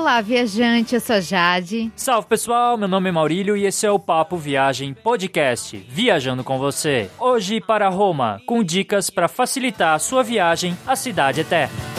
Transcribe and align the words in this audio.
Olá, 0.00 0.22
viajante, 0.22 0.94
eu 0.94 1.00
sou 1.00 1.20
Jade. 1.20 1.92
Salve 1.94 2.26
pessoal, 2.26 2.78
meu 2.78 2.88
nome 2.88 3.10
é 3.10 3.12
Maurílio 3.12 3.54
e 3.54 3.66
esse 3.66 3.84
é 3.84 3.90
o 3.90 3.98
Papo 3.98 4.34
Viagem 4.38 4.94
Podcast, 4.94 5.76
viajando 5.90 6.42
com 6.42 6.58
você. 6.58 7.10
Hoje 7.18 7.60
para 7.60 7.86
Roma, 7.90 8.40
com 8.46 8.64
dicas 8.64 9.10
para 9.10 9.28
facilitar 9.28 9.94
a 9.94 9.98
sua 9.98 10.22
viagem 10.22 10.74
à 10.86 10.96
cidade 10.96 11.42
eterna. 11.42 11.89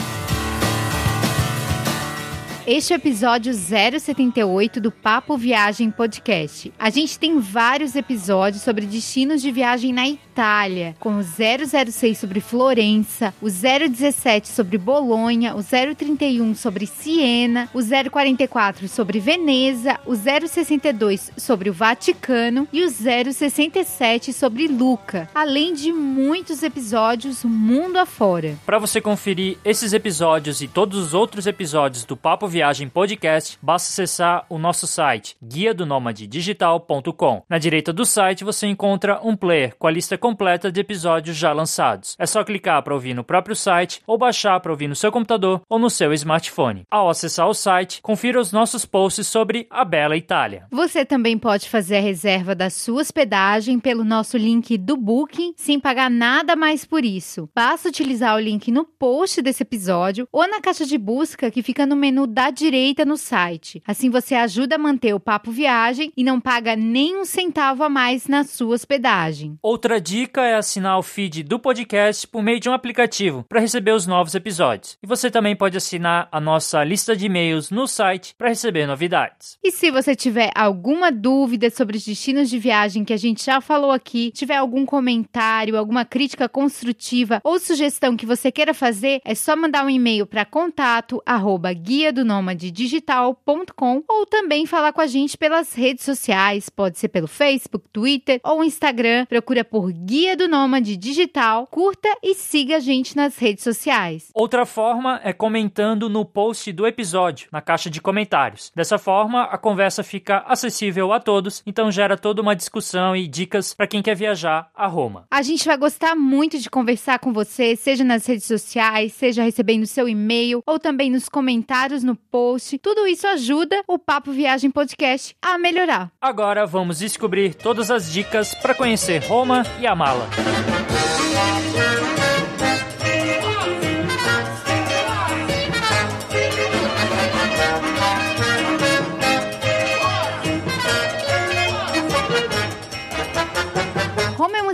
Este 2.64 2.92
é 2.92 2.96
o 2.96 3.00
episódio 3.00 3.52
078 3.52 4.80
do 4.80 4.92
Papo 4.92 5.36
Viagem 5.36 5.90
Podcast. 5.90 6.72
A 6.78 6.90
gente 6.90 7.18
tem 7.18 7.40
vários 7.40 7.96
episódios 7.96 8.62
sobre 8.62 8.86
destinos 8.86 9.42
de 9.42 9.50
viagem 9.50 9.92
na 9.92 10.06
Itália, 10.06 10.94
como 11.00 11.18
o 11.18 11.24
006 11.24 12.16
sobre 12.16 12.40
Florença, 12.40 13.34
o 13.42 13.50
017 13.50 14.46
sobre 14.46 14.78
Bolonha, 14.78 15.56
o 15.56 15.60
031 15.60 16.54
sobre 16.54 16.86
Siena, 16.86 17.68
o 17.74 17.80
044 17.82 18.86
sobre 18.86 19.18
Veneza, 19.18 19.98
o 20.06 20.14
062 20.14 21.32
sobre 21.36 21.68
o 21.68 21.72
Vaticano 21.72 22.68
e 22.72 22.84
o 22.84 22.88
067 22.88 24.32
sobre 24.32 24.68
Luca, 24.68 25.28
além 25.34 25.74
de 25.74 25.92
muitos 25.92 26.62
episódios 26.62 27.42
mundo 27.42 27.98
afora. 27.98 28.56
Para 28.64 28.78
você 28.78 29.00
conferir 29.00 29.58
esses 29.64 29.92
episódios 29.92 30.62
e 30.62 30.68
todos 30.68 30.96
os 30.96 31.12
outros 31.12 31.48
episódios 31.48 32.04
do 32.04 32.16
Papo 32.16 32.51
Viagem 32.52 32.86
Podcast, 32.86 33.58
basta 33.62 33.88
acessar 33.88 34.44
o 34.50 34.58
nosso 34.58 34.86
site 34.86 35.38
guia 35.42 35.72
do 35.72 35.86
digital.com. 36.28 37.42
Na 37.48 37.56
direita 37.56 37.94
do 37.94 38.04
site 38.04 38.44
você 38.44 38.66
encontra 38.66 39.18
um 39.24 39.34
player 39.34 39.74
com 39.78 39.86
a 39.86 39.90
lista 39.90 40.18
completa 40.18 40.70
de 40.70 40.78
episódios 40.78 41.34
já 41.34 41.50
lançados. 41.50 42.14
É 42.18 42.26
só 42.26 42.44
clicar 42.44 42.82
para 42.82 42.92
ouvir 42.92 43.14
no 43.14 43.24
próprio 43.24 43.56
site 43.56 44.02
ou 44.06 44.18
baixar 44.18 44.60
para 44.60 44.70
ouvir 44.70 44.86
no 44.86 44.94
seu 44.94 45.10
computador 45.10 45.62
ou 45.66 45.78
no 45.78 45.88
seu 45.88 46.12
smartphone. 46.12 46.84
Ao 46.90 47.08
acessar 47.08 47.48
o 47.48 47.54
site, 47.54 48.02
confira 48.02 48.38
os 48.38 48.52
nossos 48.52 48.84
posts 48.84 49.26
sobre 49.26 49.66
a 49.70 49.82
bela 49.82 50.14
Itália. 50.14 50.66
Você 50.70 51.06
também 51.06 51.38
pode 51.38 51.70
fazer 51.70 51.96
a 51.96 52.02
reserva 52.02 52.54
da 52.54 52.68
sua 52.68 53.00
hospedagem 53.00 53.80
pelo 53.80 54.04
nosso 54.04 54.36
link 54.36 54.76
do 54.76 54.98
Booking 54.98 55.54
sem 55.56 55.80
pagar 55.80 56.10
nada 56.10 56.54
mais 56.54 56.84
por 56.84 57.02
isso. 57.02 57.48
Basta 57.54 57.88
utilizar 57.88 58.36
o 58.36 58.40
link 58.40 58.70
no 58.70 58.84
post 58.84 59.40
desse 59.40 59.62
episódio 59.62 60.28
ou 60.30 60.46
na 60.46 60.60
caixa 60.60 60.84
de 60.84 60.98
busca 60.98 61.50
que 61.50 61.62
fica 61.62 61.86
no 61.86 61.96
menu 61.96 62.26
da 62.26 62.41
direita 62.50 63.04
no 63.04 63.16
site. 63.16 63.82
Assim 63.86 64.10
você 64.10 64.34
ajuda 64.34 64.76
a 64.76 64.78
manter 64.78 65.14
o 65.14 65.20
papo 65.20 65.50
viagem 65.50 66.12
e 66.16 66.24
não 66.24 66.40
paga 66.40 66.76
nem 66.76 67.16
um 67.16 67.24
centavo 67.24 67.84
a 67.84 67.88
mais 67.88 68.26
na 68.26 68.44
sua 68.44 68.74
hospedagem. 68.74 69.58
Outra 69.62 70.00
dica 70.00 70.42
é 70.42 70.54
assinar 70.54 70.98
o 70.98 71.02
feed 71.02 71.42
do 71.42 71.58
podcast 71.58 72.26
por 72.26 72.42
meio 72.42 72.60
de 72.60 72.68
um 72.68 72.72
aplicativo 72.72 73.44
para 73.48 73.60
receber 73.60 73.92
os 73.92 74.06
novos 74.06 74.34
episódios. 74.34 74.98
E 75.02 75.06
você 75.06 75.30
também 75.30 75.56
pode 75.56 75.76
assinar 75.76 76.28
a 76.30 76.40
nossa 76.40 76.82
lista 76.84 77.16
de 77.16 77.26
e-mails 77.26 77.70
no 77.70 77.86
site 77.86 78.34
para 78.36 78.48
receber 78.48 78.86
novidades. 78.86 79.58
E 79.62 79.70
se 79.70 79.90
você 79.90 80.14
tiver 80.14 80.50
alguma 80.54 81.10
dúvida 81.10 81.70
sobre 81.70 81.96
os 81.96 82.04
destinos 82.04 82.48
de 82.48 82.58
viagem 82.58 83.04
que 83.04 83.12
a 83.12 83.16
gente 83.16 83.44
já 83.44 83.60
falou 83.60 83.90
aqui, 83.90 84.30
tiver 84.30 84.56
algum 84.56 84.84
comentário, 84.84 85.76
alguma 85.76 86.04
crítica 86.04 86.48
construtiva 86.48 87.40
ou 87.44 87.58
sugestão 87.58 88.16
que 88.16 88.26
você 88.26 88.50
queira 88.50 88.74
fazer, 88.74 89.20
é 89.24 89.34
só 89.34 89.56
mandar 89.56 89.84
um 89.84 89.90
e-mail 89.90 90.26
para 90.26 90.44
contato 90.44 91.22
arroba 91.24 91.72
guia 91.72 92.12
do 92.12 92.24
digital.com 92.54 94.02
ou 94.08 94.26
também 94.26 94.66
falar 94.66 94.92
com 94.92 95.00
a 95.00 95.06
gente 95.06 95.36
pelas 95.36 95.74
redes 95.74 96.04
sociais, 96.04 96.68
pode 96.68 96.98
ser 96.98 97.08
pelo 97.08 97.26
Facebook, 97.26 97.88
Twitter 97.92 98.40
ou 98.44 98.64
Instagram. 98.64 99.26
Procura 99.26 99.64
por 99.64 99.92
Guia 99.92 100.36
do 100.36 100.48
Nômade 100.48 100.96
Digital, 100.96 101.66
curta 101.66 102.08
e 102.22 102.34
siga 102.34 102.76
a 102.76 102.80
gente 102.80 103.16
nas 103.16 103.36
redes 103.36 103.64
sociais. 103.64 104.30
Outra 104.34 104.64
forma 104.64 105.20
é 105.22 105.32
comentando 105.32 106.08
no 106.08 106.24
post 106.24 106.72
do 106.72 106.86
episódio, 106.86 107.48
na 107.52 107.60
caixa 107.60 107.90
de 107.90 108.00
comentários. 108.00 108.70
Dessa 108.74 108.98
forma, 108.98 109.42
a 109.44 109.58
conversa 109.58 110.02
fica 110.02 110.38
acessível 110.46 111.12
a 111.12 111.20
todos, 111.20 111.62
então 111.66 111.90
gera 111.90 112.16
toda 112.16 112.40
uma 112.42 112.56
discussão 112.56 113.14
e 113.16 113.26
dicas 113.26 113.74
para 113.74 113.86
quem 113.86 114.02
quer 114.02 114.14
viajar 114.14 114.70
a 114.74 114.86
Roma. 114.86 115.26
A 115.30 115.42
gente 115.42 115.66
vai 115.66 115.76
gostar 115.76 116.14
muito 116.14 116.58
de 116.58 116.70
conversar 116.70 117.18
com 117.18 117.32
você, 117.32 117.76
seja 117.76 118.04
nas 118.04 118.26
redes 118.26 118.46
sociais, 118.46 119.12
seja 119.12 119.42
recebendo 119.42 119.86
seu 119.86 120.08
e-mail 120.08 120.62
ou 120.66 120.78
também 120.78 121.10
nos 121.10 121.28
comentários 121.28 122.02
no 122.02 122.16
post. 122.30 122.78
Tudo 122.78 123.06
isso 123.06 123.26
ajuda 123.26 123.82
o 123.86 123.98
Papo 123.98 124.32
Viagem 124.32 124.70
Podcast 124.70 125.36
a 125.42 125.58
melhorar. 125.58 126.10
Agora 126.20 126.66
vamos 126.66 126.98
descobrir 126.98 127.54
todas 127.54 127.90
as 127.90 128.10
dicas 128.10 128.54
para 128.54 128.74
conhecer 128.74 129.22
Roma 129.24 129.62
e 129.80 129.86
amá-la. 129.86 130.28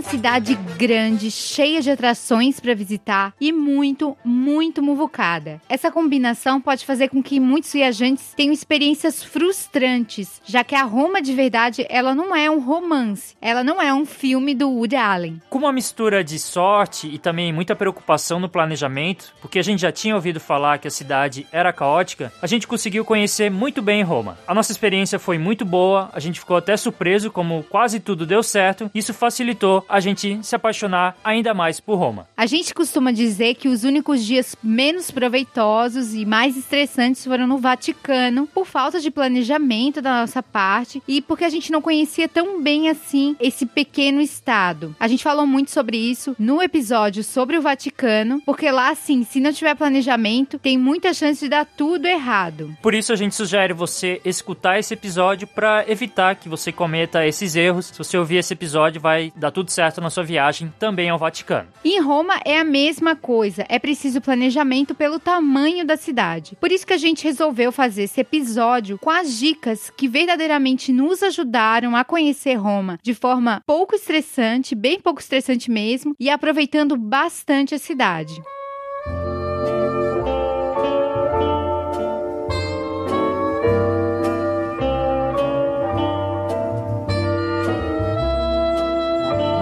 Cidade 0.01 0.55
grande, 0.77 1.31
cheia 1.31 1.81
de 1.81 1.91
atrações 1.91 2.59
para 2.59 2.73
visitar 2.73 3.33
e 3.39 3.51
muito, 3.51 4.17
muito 4.23 4.81
muvucada. 4.81 5.61
Essa 5.67 5.91
combinação 5.91 6.61
pode 6.61 6.85
fazer 6.85 7.09
com 7.09 7.21
que 7.21 7.39
muitos 7.39 7.71
viajantes 7.73 8.33
tenham 8.35 8.53
experiências 8.53 9.23
frustrantes, 9.23 10.41
já 10.45 10.63
que 10.63 10.75
a 10.75 10.83
Roma 10.83 11.21
de 11.21 11.33
verdade, 11.33 11.85
ela 11.89 12.15
não 12.15 12.35
é 12.35 12.49
um 12.49 12.59
romance, 12.59 13.35
ela 13.41 13.63
não 13.63 13.81
é 13.81 13.93
um 13.93 14.05
filme 14.05 14.53
do 14.53 14.69
Woody 14.69 14.95
Allen. 14.95 15.41
Com 15.49 15.59
uma 15.59 15.71
mistura 15.71 16.23
de 16.23 16.39
sorte 16.39 17.07
e 17.07 17.17
também 17.17 17.51
muita 17.51 17.75
preocupação 17.75 18.39
no 18.39 18.49
planejamento, 18.49 19.33
porque 19.41 19.59
a 19.59 19.63
gente 19.63 19.81
já 19.81 19.91
tinha 19.91 20.15
ouvido 20.15 20.39
falar 20.39 20.77
que 20.77 20.87
a 20.87 20.91
cidade 20.91 21.45
era 21.51 21.73
caótica, 21.73 22.31
a 22.41 22.47
gente 22.47 22.67
conseguiu 22.67 23.05
conhecer 23.05 23.49
muito 23.49 23.81
bem 23.81 24.03
Roma. 24.03 24.37
A 24.47 24.53
nossa 24.53 24.71
experiência 24.71 25.19
foi 25.19 25.37
muito 25.37 25.65
boa, 25.65 26.09
a 26.13 26.19
gente 26.19 26.39
ficou 26.39 26.57
até 26.57 26.75
surpreso 26.77 27.31
como 27.31 27.63
quase 27.63 27.99
tudo 27.99 28.25
deu 28.25 28.43
certo, 28.43 28.89
isso 28.93 29.13
facilitou 29.13 29.85
a 29.89 29.99
gente 29.99 30.39
se 30.43 30.55
apaixonar 30.55 31.17
ainda 31.23 31.53
mais 31.53 31.79
por 31.79 31.95
Roma. 31.95 32.27
A 32.37 32.45
gente 32.45 32.73
costuma 32.73 33.11
dizer 33.11 33.55
que 33.55 33.67
os 33.67 33.83
únicos 33.83 34.23
dias 34.23 34.55
menos 34.63 35.09
proveitosos 35.09 36.13
e 36.13 36.25
mais 36.25 36.55
estressantes 36.55 37.25
foram 37.25 37.47
no 37.47 37.57
Vaticano, 37.57 38.47
por 38.47 38.65
falta 38.65 38.99
de 38.99 39.09
planejamento 39.09 40.01
da 40.01 40.21
nossa 40.21 40.43
parte 40.43 41.01
e 41.07 41.21
porque 41.21 41.43
a 41.43 41.49
gente 41.49 41.71
não 41.71 41.81
conhecia 41.81 42.29
tão 42.29 42.61
bem 42.61 42.87
assim 42.87 43.35
esse 43.39 43.65
pequeno 43.65 44.21
estado. 44.21 44.95
A 44.99 45.07
gente 45.07 45.23
falou 45.23 45.47
muito 45.47 45.71
sobre 45.71 45.97
isso 45.97 46.35
no 46.37 46.61
episódio 46.61 47.23
sobre 47.23 47.57
o 47.57 47.61
Vaticano, 47.61 48.41
porque 48.45 48.69
lá, 48.69 48.91
assim, 48.91 49.23
se 49.23 49.39
não 49.39 49.51
tiver 49.51 49.75
planejamento, 49.75 50.59
tem 50.59 50.77
muita 50.77 51.13
chance 51.13 51.41
de 51.41 51.49
dar 51.49 51.65
tudo 51.65 52.05
errado. 52.05 52.77
Por 52.81 52.93
isso 52.93 53.11
a 53.11 53.15
gente 53.15 53.33
sugere 53.33 53.73
você 53.73 54.21
escutar 54.23 54.77
esse 54.77 54.93
episódio 54.93 55.47
para 55.47 55.83
evitar 55.89 56.35
que 56.35 56.47
você 56.47 56.71
cometa 56.71 57.25
esses 57.25 57.55
erros. 57.55 57.87
Se 57.87 57.97
você 57.97 58.17
ouvir 58.17 58.37
esse 58.37 58.53
episódio, 58.53 59.01
vai 59.01 59.33
dar 59.35 59.51
tudo 59.51 59.71
certo 59.71 59.78
certo 59.79 60.01
na 60.01 60.09
sua 60.09 60.25
viagem 60.25 60.73
também 60.77 61.09
ao 61.09 61.17
Vaticano. 61.17 61.69
Em 61.85 62.01
Roma 62.01 62.37
é 62.43 62.59
a 62.59 62.65
mesma 62.65 63.15
coisa, 63.15 63.65
é 63.69 63.79
preciso 63.79 64.19
planejamento 64.19 64.93
pelo 64.93 65.21
tamanho 65.21 65.85
da 65.85 65.95
cidade. 65.95 66.57
Por 66.59 66.69
isso 66.69 66.85
que 66.85 66.91
a 66.91 66.97
gente 66.97 67.23
resolveu 67.23 67.71
fazer 67.71 68.03
esse 68.03 68.19
episódio 68.19 68.97
com 68.97 69.09
as 69.09 69.39
dicas 69.39 69.89
que 69.89 70.09
verdadeiramente 70.09 70.91
nos 70.91 71.23
ajudaram 71.23 71.95
a 71.95 72.03
conhecer 72.03 72.55
Roma 72.55 72.99
de 73.01 73.13
forma 73.13 73.61
pouco 73.65 73.95
estressante, 73.95 74.75
bem 74.75 74.99
pouco 74.99 75.21
estressante 75.21 75.71
mesmo, 75.71 76.13
e 76.19 76.29
aproveitando 76.29 76.97
bastante 76.97 77.73
a 77.73 77.79
cidade. 77.79 78.33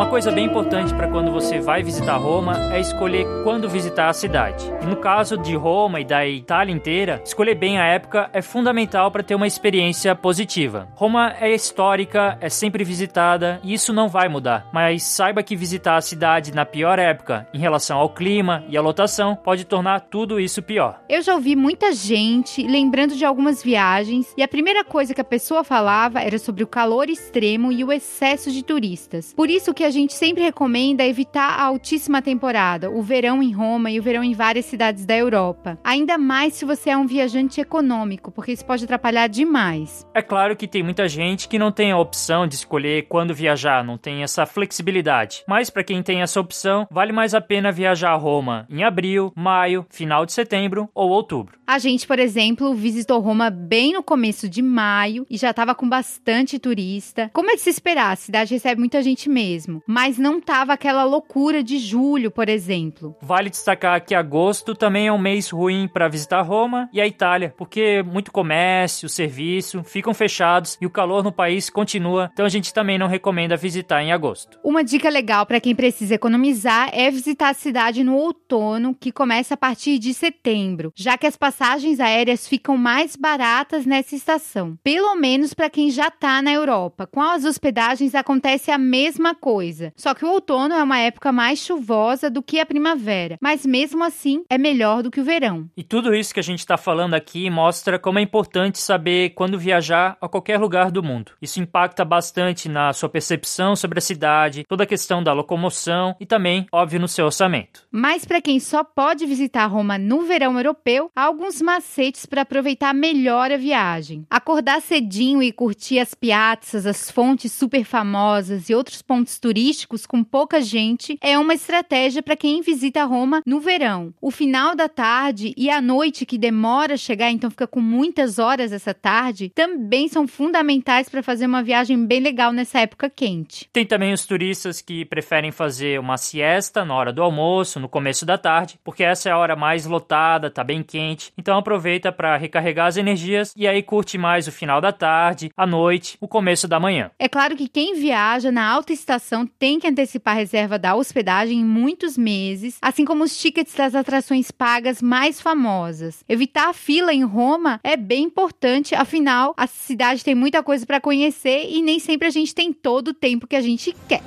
Coisa 0.10 0.32
bem 0.32 0.46
importante 0.46 0.94
para 0.96 1.10
quando 1.10 1.32
você 1.32 1.60
vai 1.60 1.84
visitar 1.84 2.16
Roma 2.16 2.74
é 2.74 2.80
escolher 2.80 3.26
quando 3.44 3.70
visitar 3.70 4.08
a 4.08 4.14
cidade. 4.14 4.66
E 4.82 4.86
no 4.86 4.96
caso 4.96 5.38
de 5.38 5.54
Roma 5.54 6.00
e 6.00 6.06
da 6.06 6.26
Itália 6.26 6.74
inteira, 6.74 7.22
escolher 7.26 7.56
bem 7.56 7.78
a 7.78 7.86
época 7.86 8.30
é 8.32 8.42
fundamental 8.42 9.12
para 9.12 9.22
ter 9.22 9.36
uma 9.36 9.46
experiência 9.46 10.16
positiva. 10.16 10.88
Roma 10.96 11.36
é 11.40 11.54
histórica, 11.54 12.38
é 12.40 12.48
sempre 12.48 12.86
visitada 12.86 13.60
e 13.64 13.74
isso 13.74 13.92
não 13.92 14.08
vai 14.08 14.30
mudar. 14.30 14.70
Mas 14.74 15.04
saiba 15.04 15.44
que 15.44 15.58
visitar 15.58 15.98
a 15.98 16.02
cidade 16.02 16.56
na 16.56 16.66
pior 16.66 16.98
época, 16.98 17.46
em 17.54 17.60
relação 17.60 18.00
ao 18.00 18.10
clima 18.10 18.64
e 18.70 18.78
à 18.78 18.82
lotação, 18.82 19.36
pode 19.36 19.66
tornar 19.66 20.00
tudo 20.00 20.40
isso 20.40 20.64
pior. 20.64 21.02
Eu 21.10 21.22
já 21.22 21.36
ouvi 21.36 21.54
muita 21.54 21.92
gente 21.92 22.64
lembrando 22.64 23.14
de 23.14 23.26
algumas 23.26 23.62
viagens 23.62 24.34
e 24.38 24.42
a 24.42 24.48
primeira 24.48 24.86
coisa 24.86 25.14
que 25.14 25.22
a 25.22 25.26
pessoa 25.26 25.66
falava 25.66 26.22
era 26.22 26.40
sobre 26.40 26.64
o 26.64 26.68
calor 26.68 27.10
extremo 27.10 27.74
e 27.74 27.84
o 27.84 27.92
excesso 27.92 28.50
de 28.50 28.64
turistas. 28.64 29.34
Por 29.34 29.50
isso 29.50 29.74
que 29.74 29.84
a 29.84 29.97
gente 29.98 30.14
sempre 30.14 30.44
recomenda 30.44 31.04
evitar 31.04 31.60
a 31.60 31.64
altíssima 31.64 32.22
temporada, 32.22 32.90
o 32.90 33.02
verão 33.02 33.42
em 33.42 33.52
Roma 33.52 33.90
e 33.90 34.00
o 34.00 34.04
verão 34.04 34.24
em 34.24 34.34
várias 34.34 34.66
cidades 34.66 35.06
da 35.06 35.18
Europa. 35.18 35.78
Ainda 35.84 36.18
mais 36.18 36.54
se 36.54 36.66
você 36.66 36.92
é 36.92 36.98
um 36.98 37.08
viajante 37.08 37.60
econômico, 37.60 38.32
porque 38.32 38.52
isso 38.52 38.66
pode 38.66 38.86
atrapalhar 38.86 39.28
demais. 39.28 40.06
É 40.14 40.22
claro 40.22 40.56
que 40.56 40.68
tem 40.68 40.84
muita 40.84 41.08
gente 41.08 41.48
que 41.48 41.58
não 41.58 41.72
tem 41.72 41.92
a 41.92 41.98
opção 41.98 42.48
de 42.48 42.56
escolher 42.56 43.08
quando 43.10 43.34
viajar, 43.34 43.84
não 43.84 43.98
tem 43.98 44.22
essa 44.22 44.46
flexibilidade. 44.46 45.44
Mas 45.48 45.70
para 45.70 45.84
quem 45.84 46.04
tem 46.04 46.22
essa 46.22 46.40
opção, 46.40 46.88
vale 46.92 47.12
mais 47.12 47.34
a 47.34 47.42
pena 47.42 47.72
viajar 47.72 48.12
a 48.12 48.18
Roma 48.18 48.68
em 48.70 48.84
abril, 48.84 49.34
maio, 49.36 49.86
final 49.90 50.26
de 50.26 50.34
setembro 50.34 50.90
ou 50.94 51.10
outubro. 51.10 51.58
A 51.66 51.80
gente, 51.80 52.08
por 52.08 52.20
exemplo, 52.20 52.74
visitou 52.74 53.20
Roma 53.20 53.50
bem 53.50 53.94
no 53.94 54.04
começo 54.04 54.48
de 54.48 54.62
maio 54.62 55.26
e 55.30 55.38
já 55.38 55.50
estava 55.50 55.76
com 55.76 55.90
bastante 55.90 56.60
turista. 56.60 57.30
Como 57.34 57.50
é 57.52 57.56
de 57.56 57.62
se 57.62 57.70
esperar, 57.70 58.12
a 58.12 58.16
cidade 58.16 58.54
recebe 58.54 58.80
muita 58.80 59.02
gente 59.02 59.28
mesmo, 59.28 59.82
mas 59.88 60.18
não 60.18 60.42
tava 60.42 60.74
aquela 60.74 61.04
loucura 61.04 61.64
de 61.64 61.80
julho, 61.80 62.30
por 62.30 62.50
exemplo. 62.50 63.16
Vale 63.22 63.50
destacar 63.50 64.04
que 64.04 64.14
agosto 64.14 64.76
também 64.76 65.08
é 65.08 65.12
um 65.12 65.18
mês 65.18 65.50
ruim 65.50 65.88
para 65.88 66.08
visitar 66.08 66.42
Roma 66.42 66.90
e 66.92 67.00
a 67.00 67.08
Itália, 67.08 67.54
porque 67.58 68.04
muito 68.04 68.32
comércio, 68.32 69.10
serviço 69.10 69.84
ficam 69.84 70.14
fechados 70.14 70.78
e 70.82 70.86
o 70.86 70.90
calor 70.90 71.24
no 71.24 71.32
país 71.32 71.70
continua, 71.70 72.30
então 72.34 72.46
a 72.46 72.50
gente 72.50 72.74
também 72.74 72.98
não 72.98 73.08
recomenda 73.08 73.56
visitar 73.56 74.04
em 74.04 74.12
agosto. 74.12 74.60
Uma 74.64 74.84
dica 74.84 75.10
legal 75.10 75.46
para 75.46 75.62
quem 75.62 75.74
precisa 75.74 76.16
economizar 76.16 76.90
é 76.92 77.10
visitar 77.10 77.50
a 77.50 77.54
cidade 77.54 78.04
no 78.04 78.16
outono, 78.16 78.96
que 79.00 79.12
começa 79.12 79.54
a 79.54 79.58
partir 79.58 80.00
de 80.00 80.14
setembro, 80.14 80.92
já 80.96 81.18
que 81.18 81.28
as 81.28 81.38
passagens 81.38 82.00
aéreas 82.00 82.48
ficam 82.48 82.78
mais 82.78 83.16
baratas 83.16 83.86
nessa 83.86 84.16
estação. 84.16 84.78
Pelo 84.84 85.16
menos 85.16 85.54
para 85.54 85.70
quem 85.70 85.90
já 85.90 86.08
está 86.08 86.42
na 86.42 86.52
Europa. 86.52 87.08
Com 87.08 87.22
as 87.22 87.46
hospedagens 87.46 88.16
acontece 88.16 88.72
a 88.72 88.78
mesma 88.78 89.36
coisa, 89.36 89.77
só 89.96 90.14
que 90.14 90.26
o 90.26 90.30
outono 90.30 90.74
é 90.74 90.84
uma 90.84 91.00
época 91.00 91.32
mais 91.32 91.60
chuvosa 91.60 92.30
do 92.30 92.42
que 92.42 92.60
a 92.60 92.66
primavera, 92.66 93.38
mas 93.42 93.66
mesmo 93.66 94.04
assim 94.04 94.44
é 94.50 94.58
melhor 94.58 95.04
do 95.04 95.12
que 95.12 95.20
o 95.20 95.24
verão. 95.24 95.70
E 95.76 95.84
tudo 95.84 96.14
isso 96.16 96.34
que 96.34 96.40
a 96.40 96.44
gente 96.44 96.60
está 96.60 96.78
falando 96.78 97.14
aqui 97.14 97.50
mostra 97.50 98.00
como 98.00 98.20
é 98.20 98.22
importante 98.22 98.80
saber 98.80 99.32
quando 99.32 99.60
viajar 99.60 100.18
a 100.20 100.28
qualquer 100.28 100.60
lugar 100.60 100.92
do 100.92 101.04
mundo. 101.04 101.34
Isso 101.42 101.60
impacta 101.60 102.04
bastante 102.04 102.70
na 102.70 102.94
sua 102.94 103.10
percepção 103.10 103.76
sobre 103.76 104.00
a 104.00 104.02
cidade, 104.02 104.64
toda 104.68 104.84
a 104.84 104.88
questão 104.88 105.22
da 105.22 105.34
locomoção 105.34 106.16
e 106.20 106.26
também, 106.26 106.66
óbvio, 106.72 107.00
no 107.00 107.08
seu 107.08 107.26
orçamento. 107.26 107.86
Mas 107.92 108.26
para 108.26 108.42
quem 108.42 108.60
só 108.60 108.84
pode 108.84 109.26
visitar 109.26 109.66
Roma 109.68 109.98
no 109.98 110.24
verão 110.24 110.58
europeu, 110.58 111.12
há 111.16 111.24
alguns 111.24 111.62
macetes 111.62 112.26
para 112.26 112.42
aproveitar 112.42 112.94
melhor 112.94 113.52
a 113.52 113.58
viagem. 113.58 114.26
Acordar 114.30 114.82
cedinho 114.82 115.42
e 115.42 115.52
curtir 115.52 116.00
as 116.00 116.14
piazzas, 116.14 116.86
as 116.86 117.12
fontes 117.12 117.52
super 117.52 117.84
famosas 117.84 118.70
e 118.70 118.76
outros 118.76 119.02
pontos 119.02 119.40
turísticos 119.40 119.67
com 120.08 120.24
pouca 120.24 120.62
gente 120.62 121.18
é 121.22 121.38
uma 121.38 121.54
estratégia 121.54 122.24
para 122.24 122.36
quem 122.36 122.62
visita 122.62 123.04
Roma 123.04 123.42
no 123.46 123.60
verão. 123.60 124.14
O 124.22 124.32
final 124.32 124.76
da 124.76 124.88
tarde 124.88 125.54
e 125.58 125.70
a 125.70 125.82
noite 125.82 126.26
que 126.26 126.38
demora 126.38 126.94
a 126.94 126.98
chegar, 126.98 127.32
então 127.32 127.50
fica 127.50 127.68
com 127.68 127.82
muitas 127.82 128.40
horas 128.40 128.72
essa 128.72 128.94
tarde, 128.94 129.52
também 129.54 130.08
são 130.08 130.28
fundamentais 130.28 131.10
para 131.10 131.22
fazer 131.22 131.46
uma 131.46 131.62
viagem 131.62 132.06
bem 132.06 132.20
legal 132.20 132.54
nessa 132.54 132.80
época 132.80 133.10
quente. 133.10 133.70
Tem 133.74 133.86
também 133.86 134.14
os 134.14 134.26
turistas 134.26 134.82
que 134.82 135.04
preferem 135.06 135.52
fazer 135.52 136.00
uma 136.00 136.18
siesta 136.18 136.86
na 136.86 136.96
hora 136.96 137.12
do 137.12 137.22
almoço, 137.22 137.80
no 137.80 137.90
começo 137.90 138.26
da 138.26 138.38
tarde, 138.38 138.80
porque 138.84 139.04
essa 139.04 139.30
é 139.30 139.32
a 139.32 139.38
hora 139.38 139.56
mais 139.56 139.86
lotada, 139.86 140.50
tá 140.50 140.64
bem 140.64 140.82
quente. 140.82 141.34
Então 141.38 141.58
aproveita 141.58 142.12
para 142.12 142.38
recarregar 142.38 142.88
as 142.88 142.98
energias 142.98 143.54
e 143.56 143.68
aí 143.68 143.84
curte 143.84 144.18
mais 144.18 144.48
o 144.48 144.52
final 144.52 144.80
da 144.80 144.92
tarde, 144.92 145.52
a 145.58 145.66
noite, 145.66 146.18
o 146.22 146.28
começo 146.28 146.68
da 146.68 146.80
manhã. 146.80 147.12
É 147.20 147.28
claro 147.28 147.56
que 147.56 147.68
quem 147.68 147.96
viaja 147.96 148.52
na 148.52 148.66
alta 148.66 148.94
estação 148.94 149.46
tem 149.60 149.80
que 149.80 149.88
antecipar 149.88 150.36
a 150.36 150.40
reserva 150.40 150.78
da 150.78 150.96
hospedagem 150.96 151.60
em 151.60 151.66
muitos 151.66 152.18
meses, 152.18 152.78
assim 152.82 153.06
como 153.06 153.24
os 153.24 153.38
tickets 153.38 153.74
das 153.76 153.96
atrações 153.96 154.52
pagas 154.52 155.02
mais 155.02 155.42
famosas. 155.42 156.24
Evitar 156.28 156.70
a 156.70 156.74
fila 156.74 157.14
em 157.14 157.24
Roma 157.24 157.80
é 157.84 157.98
bem 157.98 158.26
importante, 158.26 158.96
afinal, 158.96 159.54
a 159.58 159.68
cidade 159.68 160.24
tem 160.24 160.36
muita 160.36 160.64
coisa 160.64 160.86
para 160.86 161.02
conhecer 161.02 161.68
e 161.70 161.82
nem 161.82 162.00
sempre 162.00 162.28
a 162.28 162.32
gente 162.32 162.54
tem 162.54 162.72
todo 162.72 163.10
o 163.10 163.14
tempo 163.14 163.48
que 163.48 163.56
a 163.56 163.62
gente 163.62 163.96
quer. 164.08 164.24